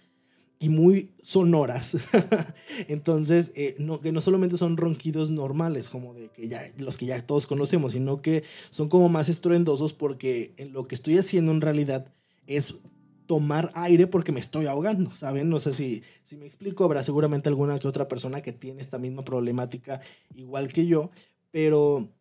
y 0.60 0.70
muy 0.70 1.12
sonoras. 1.22 1.98
Entonces, 2.88 3.52
eh, 3.56 3.76
no, 3.80 4.02
que 4.02 4.12
no 4.12 4.22
solamente 4.22 4.58
son 4.58 4.78
ronquidos 4.78 5.30
normales, 5.30 5.90
como 5.90 6.14
de 6.14 6.30
que 6.30 6.48
ya, 6.48 6.62
los 6.78 6.98
que 6.98 7.08
ya 7.08 7.22
todos 7.22 7.48
conocemos, 7.48 7.92
sino 7.92 8.22
que 8.22 8.44
son 8.70 8.88
como 8.88 9.10
más 9.10 9.30
estruendosos 9.30 9.94
porque 9.94 10.54
en 10.58 10.74
lo 10.74 10.88
que 10.88 10.96
estoy 10.96 11.18
haciendo 11.18 11.52
en 11.52 11.62
realidad 11.62 12.08
es 12.48 12.76
tomar 13.34 13.72
aire 13.74 14.06
porque 14.06 14.32
me 14.32 14.40
estoy 14.40 14.68
ahogando, 14.68 15.10
¿saben? 15.10 15.50
No 15.50 15.60
sé 15.60 15.74
si, 15.74 16.04
si 16.22 16.38
me 16.38 16.46
explico, 16.46 16.84
habrá 16.84 17.04
seguramente 17.04 17.50
alguna 17.50 17.80
que 17.80 17.88
otra 17.88 18.08
persona 18.08 18.42
que 18.42 18.52
tiene 18.54 18.80
esta 18.80 19.00
misma 19.00 19.26
problemática 19.26 20.02
igual 20.36 20.68
que 20.68 20.86
yo, 20.86 21.10
pero 21.50 22.12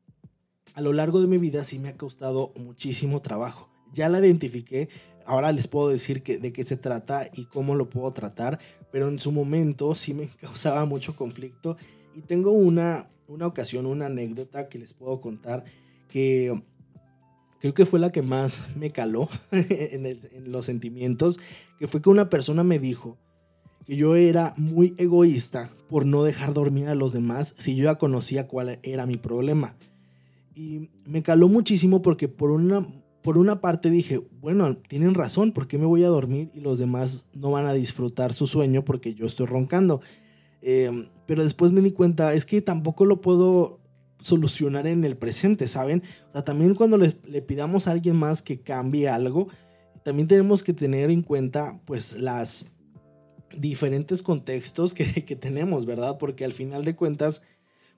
a 0.73 0.81
lo 0.81 0.95
largo 0.95 1.21
de 1.21 1.27
mi 1.27 1.37
vida 1.37 1.65
sí 1.65 1.79
me 1.79 1.91
ha 1.91 1.99
costado 1.99 2.55
muchísimo 2.59 3.21
trabajo. 3.21 3.69
Ya 3.93 4.09
la 4.09 4.21
identifiqué, 4.21 4.89
ahora 5.27 5.53
les 5.53 5.69
puedo 5.69 5.91
decir 5.91 6.23
que, 6.23 6.39
de 6.39 6.51
qué 6.51 6.65
se 6.65 6.79
trata 6.79 7.29
y 7.35 7.45
cómo 7.45 7.75
lo 7.75 7.91
puedo 7.91 8.11
tratar, 8.15 8.59
pero 8.91 9.09
en 9.09 9.19
su 9.19 9.33
momento 9.33 9.95
sí 9.95 10.15
me 10.15 10.29
causaba 10.41 10.87
mucho 10.87 11.15
conflicto 11.15 11.77
y 12.15 12.23
tengo 12.23 12.53
una, 12.53 13.07
una 13.29 13.47
ocasión, 13.47 13.85
una 13.85 14.07
anécdota 14.07 14.71
que 14.71 14.79
les 14.79 14.95
puedo 14.95 15.21
contar 15.21 15.63
que 16.09 16.59
creo 17.63 17.75
que 17.75 17.87
fue 17.87 18.01
la 18.01 18.11
que 18.11 18.23
más 18.23 18.63
me 18.77 18.91
caló 18.91 19.29
en, 19.53 20.51
los 20.51 20.67
sentimientos, 20.67 21.39
que 21.79 21.87
fue 21.87 22.03
que 22.03 22.11
una 22.11 22.29
persona 22.29 22.65
me 22.65 22.81
dijo 22.81 23.19
que 23.87 23.97
yo 23.97 24.17
era 24.17 24.53
muy 24.57 24.95
egoísta 24.99 25.71
por 25.89 26.05
no 26.05 26.25
dejar 26.25 26.55
dormir 26.55 26.89
a 26.89 26.97
los 26.97 27.13
demás 27.13 27.55
si 27.57 27.77
yo 27.77 27.85
ya 27.85 27.99
conocía 27.99 28.49
cuál 28.49 28.81
era 28.83 29.07
mi 29.07 29.17
problema. 29.17 29.77
Y 30.55 30.91
me 31.07 31.23
caló 31.23 31.49
muchísimo 31.49 32.03
porque 32.03 32.29
por 32.29 32.51
una, 32.51 32.87
por 33.23 33.39
una 33.39 33.61
parte 33.61 33.91
dije, 33.91 34.21
bueno, 34.41 34.77
tienen 34.77 35.15
razón, 35.15 35.53
¿por 35.53 35.69
qué 35.69 35.79
me 35.79 35.87
voy 35.87 36.03
a 36.03 36.09
dormir 36.09 36.51
y 36.55 36.61
los 36.61 36.81
demás 36.81 37.27
no 37.33 37.53
van 37.53 37.67
a 37.67 37.73
disfrutar 37.73 38.33
su 38.33 38.49
sueño 38.49 38.85
porque 38.85 39.15
yo 39.15 39.27
estoy 39.27 39.47
roncando? 39.47 40.01
Em, 40.63 41.07
pero 41.27 41.45
después 41.45 41.71
me 41.71 41.81
di 41.81 41.93
cuenta, 41.93 42.35
es 42.35 42.45
que 42.45 42.61
tampoco 42.61 43.05
lo 43.05 43.21
puedo 43.21 43.82
solucionar 44.23 44.87
en 44.87 45.05
el 45.05 45.17
presente, 45.17 45.69
¿saben? 45.69 46.03
O 46.33 46.43
también 46.43 46.75
cuando 46.75 46.97
le, 46.97 47.17
le 47.25 47.43
pidamos 47.43 47.87
a 47.87 47.93
alguien 47.93 48.17
más 48.17 48.43
que 48.43 48.61
cambie 48.61 49.09
algo, 49.09 49.49
también 50.05 50.29
tenemos 50.29 50.63
que 50.63 50.73
tener 50.73 51.11
en 51.11 51.23
cuenta 51.23 51.81
pues 51.85 52.19
las 52.19 52.67
diferentes 53.57 54.23
contextos 54.23 54.95
que, 54.95 55.05
que 55.27 55.37
tenemos, 55.37 55.87
¿verdad? 55.87 56.17
Porque 56.19 56.45
al 56.45 56.53
final 56.53 56.85
de 56.85 56.97
cuentas 56.97 57.43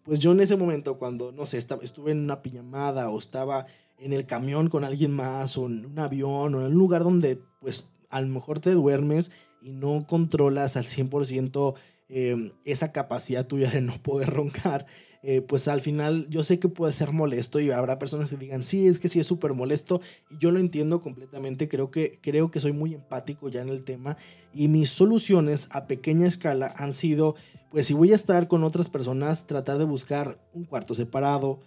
pues 0.05 0.21
yo 0.21 0.33
en 0.33 0.41
ese 0.41 0.57
momento 0.57 0.99
cuando, 0.99 1.33
no 1.33 1.47
sé, 1.47 1.57
estaba, 1.57 1.83
estuve 1.83 2.13
en 2.13 2.21
una 2.21 2.43
pijamada 2.43 3.09
o 3.09 3.19
estaba 3.19 3.67
en 3.99 4.13
el 4.13 4.27
camión 4.27 4.69
con 4.69 4.85
alguien 4.85 5.13
más 5.13 5.57
o 5.57 5.67
en 5.67 5.87
un 5.87 5.99
avión 5.99 6.55
o 6.55 6.61
en 6.61 6.67
un 6.67 6.75
lugar 6.75 7.03
donde 7.03 7.41
pues 7.61 7.89
a 8.11 8.21
lo 8.21 8.29
mejor 8.29 8.61
te 8.61 8.71
duermes 8.73 9.31
y 9.65 9.73
no 9.73 10.07
controlas 10.07 10.77
al 10.77 10.85
100% 10.85 11.75
Em, 12.11 12.53
esa 12.67 12.93
capacidad 12.93 13.47
tuya 13.47 13.71
de 13.71 13.81
no 13.81 13.95
poder 14.03 14.29
roncar, 14.29 14.85
eh, 15.23 15.41
pues 15.41 15.69
al 15.69 15.81
final 15.81 16.27
yo 16.29 16.43
sé 16.43 16.59
que 16.59 16.69
puede 16.69 16.93
ser 16.93 17.13
molesto 17.13 17.61
y 17.61 17.71
habrá 17.71 17.99
personas 17.99 18.29
que 18.29 18.37
digan, 18.37 18.63
sí, 18.63 18.87
es 18.87 18.99
que 18.99 19.09
sí 19.09 19.21
es 19.21 19.27
súper 19.27 19.55
molesto 19.55 20.03
y 20.31 20.37
yo 20.37 20.51
lo 20.51 20.61
entiendo 20.61 21.01
completamente, 21.01 21.67
creo 21.67 21.91
que, 21.91 22.19
creo 22.21 22.51
que 22.51 22.61
soy 22.61 22.73
muy 22.73 22.93
empático 22.93 23.49
ya 23.49 23.63
en 23.63 23.71
el 23.71 23.85
tema. 23.85 24.19
Y 24.53 24.69
mis 24.69 24.91
soluciones 24.91 25.69
a 25.71 25.87
pequeña 25.87 26.27
escala 26.27 26.75
han 26.77 26.93
sido, 26.93 27.37
pues 27.71 27.87
si 27.87 27.95
voy 27.95 28.13
a 28.13 28.17
estar 28.17 28.49
con 28.49 28.65
otras 28.65 28.91
personas, 28.91 29.47
tratar 29.47 29.79
de 29.79 29.85
buscar 29.85 30.39
un 30.53 30.67
cuarto 30.67 30.95
separado, 30.95 31.59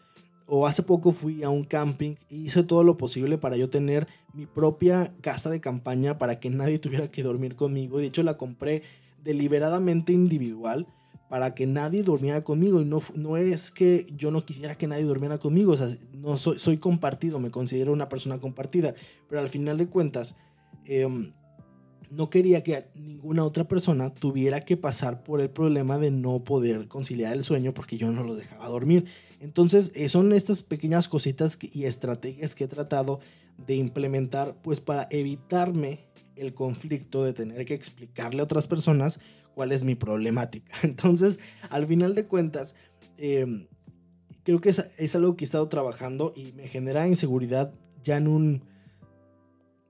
o 0.48 0.66
hace 0.66 0.82
poco 0.82 1.12
fui 1.12 1.44
a 1.44 1.50
un 1.50 1.64
camping 1.64 2.16
y 2.30 2.46
hice 2.46 2.64
todo 2.64 2.84
lo 2.84 2.98
posible 2.98 3.38
para 3.38 3.58
yo 3.58 3.70
tener 3.70 4.08
mi 4.34 4.46
propia 4.46 5.14
casa 5.22 5.50
de 5.50 5.60
campaña 5.60 6.18
para 6.18 6.40
que 6.40 6.50
nadie 6.50 6.80
tuviera 6.80 7.10
que 7.10 7.24
dormir 7.24 7.56
conmigo. 7.56 8.00
De 8.00 8.08
hecho, 8.08 8.24
la 8.24 8.38
compré 8.38 8.82
deliberadamente 9.24 10.14
individual 10.14 10.88
para 11.30 11.54
que 11.54 11.68
nadie 11.68 12.04
durmiera 12.04 12.42
conmigo. 12.42 12.82
Y 12.82 12.86
no, 12.86 13.02
no 13.16 13.38
es 13.38 13.72
que 13.72 14.06
yo 14.16 14.32
no 14.32 14.46
quisiera 14.46 14.76
que 14.76 14.88
nadie 14.88 15.04
durmiera 15.04 15.38
conmigo, 15.38 15.74
o 15.74 15.78
sea, 15.78 15.90
no 16.14 16.38
soy, 16.38 16.60
soy 16.60 16.78
compartido, 16.78 17.40
me 17.40 17.52
considero 17.52 17.92
una 17.92 18.10
persona 18.10 18.40
compartida, 18.40 18.96
pero 19.28 19.42
al 19.42 19.50
final 19.50 19.78
de 19.78 19.88
cuentas, 19.88 20.36
em, 20.86 21.34
no 22.10 22.30
quería 22.30 22.64
que 22.64 22.86
ninguna 22.96 23.44
otra 23.44 23.68
persona 23.68 24.14
tuviera 24.14 24.62
que 24.62 24.78
pasar 24.78 25.24
por 25.24 25.42
el 25.42 25.50
problema 25.50 25.98
de 25.98 26.12
no 26.12 26.44
poder 26.44 26.88
conciliar 26.88 27.34
el 27.34 27.44
sueño 27.44 27.74
porque 27.74 27.98
yo 27.98 28.12
no 28.12 28.24
lo 28.24 28.36
dejaba 28.36 28.68
dormir. 28.68 29.06
Entonces, 29.40 29.92
eh, 29.96 30.10
son 30.10 30.34
estas 30.34 30.64
pequeñas 30.64 31.08
cositas 31.08 31.58
y 31.62 31.86
estrategias 31.86 32.56
que 32.56 32.66
he 32.66 32.68
tratado 32.68 33.20
de 33.66 33.76
implementar 33.76 34.56
pues 34.62 34.82
para 34.82 35.08
evitarme 35.12 36.08
el 36.36 36.54
conflicto 36.54 37.24
de 37.24 37.34
tener 37.34 37.66
que 37.66 37.74
explicarle 37.74 38.42
a 38.42 38.44
otras 38.44 38.68
personas 38.68 39.20
cuál 39.54 39.72
es 39.72 39.84
mi 39.84 39.96
problemática. 39.96 40.76
Entonces, 40.84 41.40
al 41.70 41.86
final 41.88 42.16
de 42.16 42.26
cuentas, 42.26 42.76
em, 43.18 43.68
creo 44.44 44.62
que 44.62 44.70
es, 44.70 45.16
algo 45.16 45.36
que 45.36 45.44
he 45.44 45.48
estado 45.48 45.68
trabajando 45.68 46.32
y 46.36 46.54
me 46.54 46.68
genera 46.68 47.08
inseguridad 47.08 47.74
ya 48.04 48.18
en 48.18 48.28
un, 48.28 48.64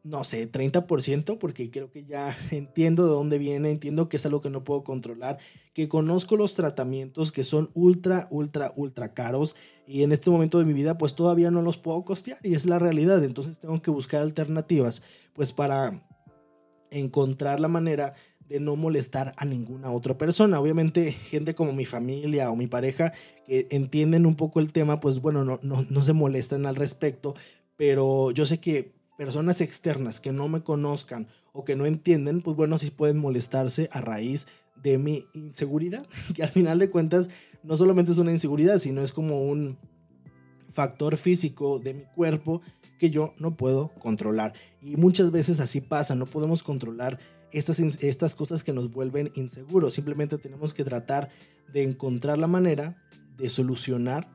no 0.08 0.24
sé, 0.24 0.50
30%, 0.50 1.38
porque 1.38 1.70
creo 1.70 1.92
que 1.92 2.06
ya 2.06 2.36
entiendo 2.52 3.06
de 3.06 3.12
dónde 3.12 3.38
viene, 3.38 3.70
entiendo 3.70 4.08
que 4.08 4.18
es 4.18 4.26
algo 4.26 4.42
que 4.42 4.50
no 4.50 4.64
puedo 4.64 4.84
controlar, 4.84 5.38
que 5.74 5.88
conozco 5.90 6.38
los 6.38 6.54
tratamientos 6.54 7.32
que 7.32 7.44
son 7.44 7.70
ultra, 7.74 8.28
ultra, 8.32 8.72
ultra 8.76 9.14
caros 9.14 9.56
y 9.86 10.04
en 10.04 10.12
este 10.12 10.30
momento 10.30 10.60
de 10.60 10.66
mi 10.66 10.74
vida 10.74 10.98
pues 10.98 11.14
todavía 11.14 11.52
no 11.52 11.62
los 11.62 11.78
puedo 11.78 12.04
costear 12.04 12.40
y 12.42 12.56
es 12.56 12.66
la 12.66 12.80
realidad, 12.80 13.24
entonces 13.24 13.60
tengo 13.60 13.82
que 13.82 13.92
buscar 13.92 14.22
alternativas 14.22 15.02
pues 15.34 15.52
para 15.54 16.04
encontrar 16.90 17.60
la 17.60 17.68
manera 17.68 18.14
de 18.48 18.62
no 18.62 18.78
molestar 18.78 19.34
a 19.36 19.44
ninguna 19.44 19.92
otra 19.92 20.18
persona. 20.18 20.58
Obviamente, 20.58 21.12
gente 21.12 21.54
como 21.54 21.74
mi 21.74 21.84
familia 21.84 22.50
o 22.50 22.56
mi 22.56 22.68
pareja 22.68 23.12
que 23.46 23.68
entienden 23.72 24.26
un 24.26 24.36
poco 24.36 24.62
el 24.62 24.72
tema, 24.72 25.02
pues 25.02 25.20
bueno, 25.20 25.44
no, 25.44 25.60
no, 25.64 25.86
no 25.90 26.02
se 26.02 26.14
molestan 26.14 26.66
al 26.66 26.78
respecto, 26.78 27.36
pero 27.76 28.32
yo 28.32 28.46
sé 28.46 28.62
que 28.62 28.97
personas 29.18 29.62
externas 29.62 30.20
que 30.20 30.32
no 30.32 30.48
me 30.48 30.62
conozcan 30.62 31.28
o 31.52 31.66
que 31.66 31.76
no 31.76 31.86
entienden, 31.86 32.42
pues 32.42 32.56
bueno, 32.56 32.78
sí 32.78 32.92
pueden 32.92 33.18
molestarse 33.18 33.90
a 33.92 34.00
raíz 34.00 34.48
de 34.82 34.98
mi 34.98 35.26
inseguridad, 35.34 36.08
que 36.36 36.44
al 36.44 36.50
final 36.50 36.80
de 36.80 36.90
cuentas 36.90 37.30
no 37.64 37.76
solamente 37.76 38.12
es 38.12 38.20
una 38.20 38.32
inseguridad, 38.32 38.80
sino 38.80 39.02
es 39.02 39.12
como 39.12 39.42
un 39.42 39.78
factor 40.70 41.18
físico 41.18 41.80
de 41.80 41.96
mi 41.96 42.04
cuerpo 42.04 42.62
que 43.00 43.10
yo 43.10 43.34
no 43.40 43.58
puedo 43.58 43.90
controlar. 44.00 44.54
Y 44.82 44.96
muchas 44.96 45.32
veces 45.32 45.60
así 45.60 45.82
pasa, 45.82 46.16
no 46.16 46.28
podemos 46.28 46.64
controlar 46.64 47.20
estas, 47.52 47.80
estas 47.80 48.36
cosas 48.36 48.64
que 48.64 48.74
nos 48.74 48.92
vuelven 48.92 49.32
inseguros. 49.36 49.94
Simplemente 49.94 50.38
tenemos 50.38 50.74
que 50.74 50.84
tratar 50.84 51.30
de 51.74 51.84
encontrar 51.84 52.38
la 52.38 52.48
manera 52.48 53.04
de 53.38 53.50
solucionar 53.50 54.30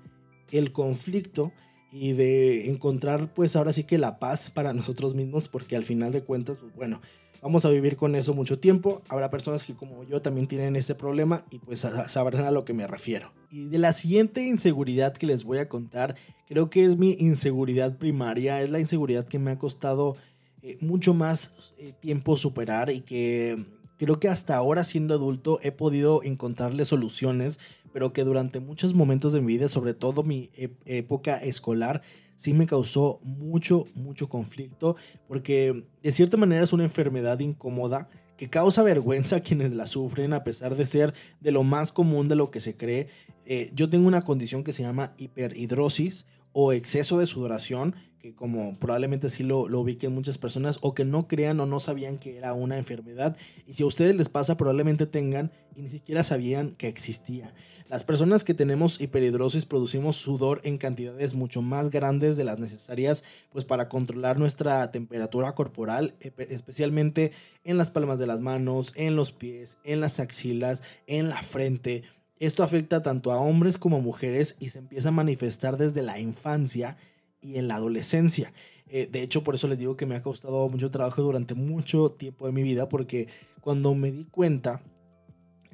el 0.51 0.73
conflicto 0.73 1.53
y 1.93 2.13
de 2.13 2.71
encontrar 2.71 3.33
pues 3.35 3.55
ahora 3.55 3.73
sí 3.73 3.85
que 3.85 3.99
la 3.99 4.19
paz 4.19 4.51
para 4.51 4.73
nosotros 4.73 5.15
mismos 5.15 5.49
porque 5.49 5.77
al 5.77 5.85
final 5.85 6.13
de 6.13 6.23
cuentas 6.23 6.61
pues 6.61 6.75
bueno 6.75 7.01
vamos 7.43 7.65
a 7.65 7.71
vivir 7.71 7.97
con 7.97 8.15
eso 8.15 8.33
mucho 8.33 8.59
tiempo. 8.59 9.03
Habrá 9.09 9.29
personas 9.29 9.65
que 9.65 9.75
como 9.75 10.05
yo 10.05 10.23
también 10.23 10.47
tienen 10.47 10.77
ese 10.77 10.95
problema 10.95 11.45
y 11.51 11.59
pues 11.59 11.81
sabrán 11.81 12.45
a 12.45 12.51
lo 12.51 12.65
que 12.65 12.73
me 12.73 12.87
refiero. 12.87 13.33
Y 13.51 13.67
de 13.67 13.79
la 13.79 13.93
siguiente 13.93 14.43
inseguridad 14.45 15.13
que 15.13 15.27
les 15.27 15.45
voy 15.45 15.59
a 15.59 15.69
contar 15.69 16.17
creo 16.49 16.71
que 16.71 16.85
es 16.85 16.97
mi 16.97 17.17
inseguridad 17.19 17.99
primaria 17.99 18.63
es 18.63 18.71
la 18.71 18.79
inseguridad 18.79 19.27
que 19.27 19.39
me 19.39 19.51
ha 19.51 19.59
costado 19.59 20.17
eh, 20.63 20.79
mucho 20.81 21.13
más 21.13 21.73
eh, 21.79 21.93
tiempo 21.99 22.37
superar 22.37 22.91
y 22.91 23.01
que 23.01 23.67
creo 23.99 24.21
que 24.21 24.29
hasta 24.29 24.57
ahora 24.57 24.85
siendo 24.85 25.15
adulto 25.15 25.59
he 25.63 25.73
podido 25.73 26.23
encontrarle 26.23 26.85
soluciones, 26.85 27.59
pero 27.93 28.13
que 28.13 28.25
durante 28.25 28.61
muchos 28.61 28.95
momentos 28.95 29.33
de 29.33 29.41
mi 29.41 29.47
vida, 29.47 29.69
sobre 29.69 29.95
todo 29.95 30.23
mi 30.23 30.51
época 30.87 31.37
escolar, 31.37 32.03
sí 32.37 32.55
me 32.55 32.67
causó 32.67 33.21
mucho, 33.23 33.87
mucho 33.95 34.29
conflicto, 34.29 34.97
porque 35.29 35.85
de 36.03 36.13
cierta 36.13 36.37
manera 36.37 36.65
es 36.65 36.73
una 36.73 36.85
enfermedad 36.85 37.39
incómoda 37.41 38.09
que 38.37 38.51
causa 38.51 38.83
vergüenza 38.83 39.37
a 39.37 39.41
quienes 39.41 39.73
la 39.73 39.87
sufren, 39.87 40.33
a 40.33 40.43
pesar 40.43 40.75
de 40.75 40.87
ser 40.87 41.15
de 41.41 41.53
lo 41.53 41.63
más 41.63 41.93
común 41.93 42.27
de 42.27 42.35
lo 42.35 42.51
que 42.51 42.61
se 42.61 42.75
cree. 42.75 43.07
Eh, 43.47 43.71
yo 43.75 43.89
tengo 43.89 44.09
una 44.09 44.23
condición 44.23 44.65
que 44.65 44.73
se 44.73 44.83
llama 44.83 45.15
hiperhidrosis 45.19 46.27
o 46.53 46.73
exceso 46.73 47.19
de 47.19 47.27
sudoración, 47.27 47.95
que 48.19 48.35
como 48.35 48.79
probablemente 48.79 49.29
sí 49.31 49.43
lo, 49.43 49.69
lo 49.69 49.81
ubiquen 49.81 50.15
muchas 50.15 50.39
personas, 50.39 50.79
o 50.83 50.95
que 50.95 51.05
no 51.05 51.27
crean 51.27 51.59
o 51.61 51.67
no 51.67 51.81
sabían 51.81 52.19
que 52.19 52.37
era 52.37 52.55
una 52.55 52.79
enfermedad. 52.79 53.37
Y 53.67 53.75
si 53.75 53.83
a 53.83 53.87
ustedes 53.87 54.15
les 54.15 54.29
pasa, 54.29 54.57
probablemente 54.57 55.07
tengan 55.07 55.51
y 55.75 55.83
ni 55.83 55.89
siquiera 55.89 56.23
sabían 56.23 56.73
que 56.73 56.89
existía. 56.89 57.53
Las 57.89 58.05
personas 58.05 58.45
que 58.45 58.55
tenemos 58.55 59.01
hiperhidrosis 59.01 59.67
producimos 59.67 60.17
sudor 60.17 60.61
en 60.65 60.79
cantidades 60.79 61.35
mucho 61.35 61.63
más 61.63 61.91
grandes 61.91 62.37
de 62.37 62.45
las 62.45 62.59
necesarias 62.59 63.25
pues 63.51 63.65
para 63.65 63.89
controlar 63.89 64.39
nuestra 64.39 64.91
temperatura 64.93 65.55
corporal, 65.55 66.15
especialmente 66.21 67.33
en 67.65 67.77
las 67.77 67.91
palmas 67.91 68.19
de 68.19 68.27
las 68.27 68.41
manos, 68.41 68.93
en 68.97 69.17
los 69.17 69.33
pies, 69.33 69.79
en 69.85 70.01
las 70.01 70.21
axilas, 70.21 70.83
en 71.07 71.29
la 71.29 71.43
frente. 71.43 72.03
Esto 72.39 72.63
afecta 72.63 73.03
tanto 73.03 73.33
a 73.33 73.41
hombres 73.41 73.79
como 73.79 73.99
a 73.99 74.01
mujeres 74.01 74.57
y 74.59 74.71
se 74.71 74.79
empieza 74.79 75.09
a 75.09 75.13
manifestar 75.13 75.77
desde 75.77 76.03
la 76.03 76.19
infancia 76.19 76.97
y 77.41 77.57
en 77.57 77.69
la 77.69 77.77
adolescencia. 77.77 78.53
Eh, 78.89 79.09
de 79.11 79.23
hecho, 79.23 79.43
por 79.43 79.55
eso 79.55 79.69
les 79.69 79.79
digo 79.79 79.97
que 79.97 80.07
me 80.07 80.17
ha 80.17 80.23
costado 80.23 80.69
mucho 80.69 80.91
trabajo 80.91 81.23
durante 81.23 81.55
mucho 81.55 82.11
tiempo 82.11 82.47
de 82.47 82.53
mi 82.53 82.63
vida, 82.63 82.89
porque 82.89 83.29
cuando 83.61 83.95
me 83.95 84.11
di 84.13 84.25
cuenta, 84.25 84.83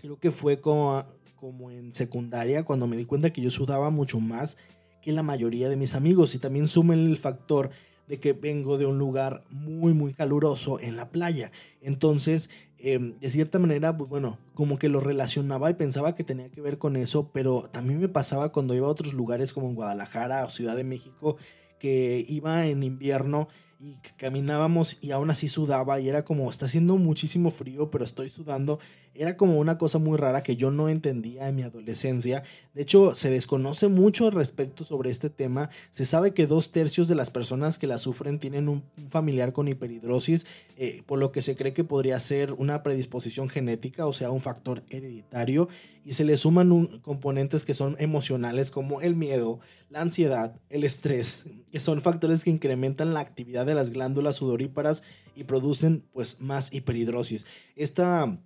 creo 0.00 0.18
que 0.18 0.30
fue 0.30 0.60
como, 0.60 1.04
como 1.36 1.70
en 1.70 1.94
secundaria, 1.94 2.64
cuando 2.64 2.86
me 2.86 2.96
di 2.96 3.06
cuenta 3.06 3.32
que 3.32 3.42
yo 3.42 3.50
sudaba 3.50 3.90
mucho 3.90 4.20
más 4.20 4.56
que 5.02 5.12
la 5.12 5.22
mayoría 5.22 5.68
de 5.68 5.76
mis 5.76 5.94
amigos. 5.94 6.34
Y 6.34 6.38
también 6.38 6.68
sumen 6.68 7.06
el 7.06 7.18
factor 7.18 7.70
de 8.08 8.18
que 8.18 8.32
vengo 8.32 8.78
de 8.78 8.86
un 8.86 8.98
lugar 8.98 9.44
muy, 9.50 9.94
muy 9.94 10.14
caluroso 10.14 10.80
en 10.80 10.96
la 10.96 11.10
playa. 11.10 11.52
Entonces, 11.80 12.50
em, 12.80 13.18
de 13.18 13.30
cierta 13.30 13.58
manera, 13.58 13.96
pues 13.96 14.10
bueno, 14.10 14.38
como 14.54 14.78
que 14.78 14.88
lo 14.88 15.00
relacionaba 15.00 15.70
y 15.70 15.74
pensaba 15.74 16.14
que 16.14 16.24
tenía 16.24 16.50
que 16.50 16.60
ver 16.60 16.78
con 16.78 16.96
eso, 16.96 17.30
pero 17.32 17.62
también 17.70 18.00
me 18.00 18.08
pasaba 18.08 18.52
cuando 18.52 18.74
iba 18.74 18.86
a 18.86 18.90
otros 18.90 19.14
lugares 19.14 19.52
como 19.52 19.68
en 19.68 19.74
Guadalajara 19.74 20.44
o 20.44 20.50
Ciudad 20.50 20.76
de 20.76 20.84
México, 20.84 21.36
que 21.78 22.24
iba 22.28 22.66
en 22.66 22.82
invierno 22.82 23.48
y 23.80 23.94
caminábamos 24.16 24.98
y 25.00 25.12
aún 25.12 25.30
así 25.30 25.46
sudaba 25.46 26.00
y 26.00 26.08
era 26.08 26.24
como, 26.24 26.50
está 26.50 26.66
haciendo 26.66 26.96
muchísimo 26.96 27.50
frío, 27.50 27.90
pero 27.90 28.04
estoy 28.04 28.28
sudando. 28.28 28.80
Era 29.14 29.36
como 29.36 29.58
una 29.58 29.78
cosa 29.78 29.98
muy 29.98 30.16
rara 30.16 30.42
que 30.42 30.56
yo 30.56 30.70
no 30.70 30.88
entendía 30.88 31.48
en 31.48 31.56
mi 31.56 31.62
adolescencia. 31.62 32.42
De 32.74 32.82
hecho, 32.82 33.14
se 33.14 33.30
desconoce 33.30 33.88
mucho 33.88 34.26
al 34.26 34.32
respecto 34.32 34.84
sobre 34.84 35.10
este 35.10 35.30
tema. 35.30 35.70
Se 35.90 36.06
sabe 36.06 36.34
que 36.34 36.46
dos 36.46 36.70
tercios 36.70 37.08
de 37.08 37.14
las 37.14 37.30
personas 37.30 37.78
que 37.78 37.86
la 37.86 37.98
sufren 37.98 38.38
tienen 38.38 38.68
un 38.68 38.84
familiar 39.08 39.52
con 39.52 39.68
hiperhidrosis, 39.68 40.46
eh, 40.76 41.02
por 41.06 41.18
lo 41.18 41.32
que 41.32 41.42
se 41.42 41.56
cree 41.56 41.72
que 41.72 41.84
podría 41.84 42.20
ser 42.20 42.52
una 42.52 42.82
predisposición 42.82 43.48
genética, 43.48 44.06
o 44.06 44.12
sea, 44.12 44.30
un 44.30 44.40
factor 44.40 44.82
hereditario. 44.90 45.68
Y 46.04 46.12
se 46.12 46.24
le 46.24 46.36
suman 46.36 46.86
componentes 47.02 47.64
que 47.64 47.74
son 47.74 47.96
emocionales 47.98 48.70
como 48.70 49.00
el 49.00 49.14
miedo, 49.14 49.60
la 49.90 50.00
ansiedad, 50.00 50.58
el 50.70 50.84
estrés, 50.84 51.44
que 51.70 51.80
son 51.80 52.00
factores 52.00 52.44
que 52.44 52.50
incrementan 52.50 53.14
la 53.14 53.20
actividad 53.20 53.66
de 53.66 53.74
las 53.74 53.90
glándulas 53.90 54.36
sudoríparas 54.36 55.02
y 55.34 55.44
producen 55.44 56.04
pues 56.12 56.40
más 56.40 56.72
hiperhidrosis. 56.72 57.46
Esta 57.76 58.38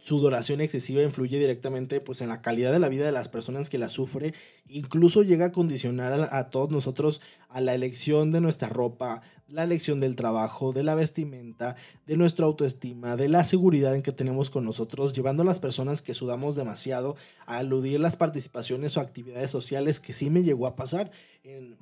sudoración 0.00 0.60
excesiva 0.60 1.02
influye 1.02 1.38
directamente 1.38 2.00
pues 2.00 2.20
en 2.20 2.28
la 2.28 2.42
calidad 2.42 2.72
de 2.72 2.78
la 2.78 2.88
vida 2.88 3.04
de 3.04 3.12
las 3.12 3.28
personas 3.28 3.68
que 3.68 3.78
la 3.78 3.88
sufre, 3.88 4.34
incluso 4.68 5.22
llega 5.22 5.46
a 5.46 5.52
condicionar 5.52 6.12
a, 6.12 6.38
a, 6.38 6.50
todos 6.50 6.70
nosotros 6.70 7.20
a 7.48 7.60
la 7.60 7.74
elección 7.74 8.30
de 8.30 8.40
nuestra 8.40 8.68
ropa, 8.68 9.22
la 9.48 9.64
elección 9.64 10.00
del 10.00 10.16
trabajo, 10.16 10.72
de 10.72 10.82
la 10.82 10.94
vestimenta, 10.94 11.76
de 12.06 12.16
nuestra 12.16 12.46
autoestima, 12.46 13.16
de 13.16 13.28
la 13.28 13.44
seguridad 13.44 13.94
en 13.94 14.02
que 14.02 14.12
tenemos 14.12 14.50
con 14.50 14.64
nosotros, 14.64 15.12
llevando 15.12 15.42
a 15.42 15.46
las 15.46 15.60
personas 15.60 16.02
que 16.02 16.14
sudamos 16.14 16.56
demasiado 16.56 17.16
a 17.46 17.58
aludir 17.58 18.00
las 18.00 18.16
participaciones 18.16 18.96
o 18.96 19.00
actividades 19.00 19.50
sociales 19.50 20.00
que 20.00 20.12
sí 20.12 20.30
me 20.30 20.42
llegó 20.42 20.66
a 20.66 20.76
pasar 20.76 21.10
en 21.44 21.76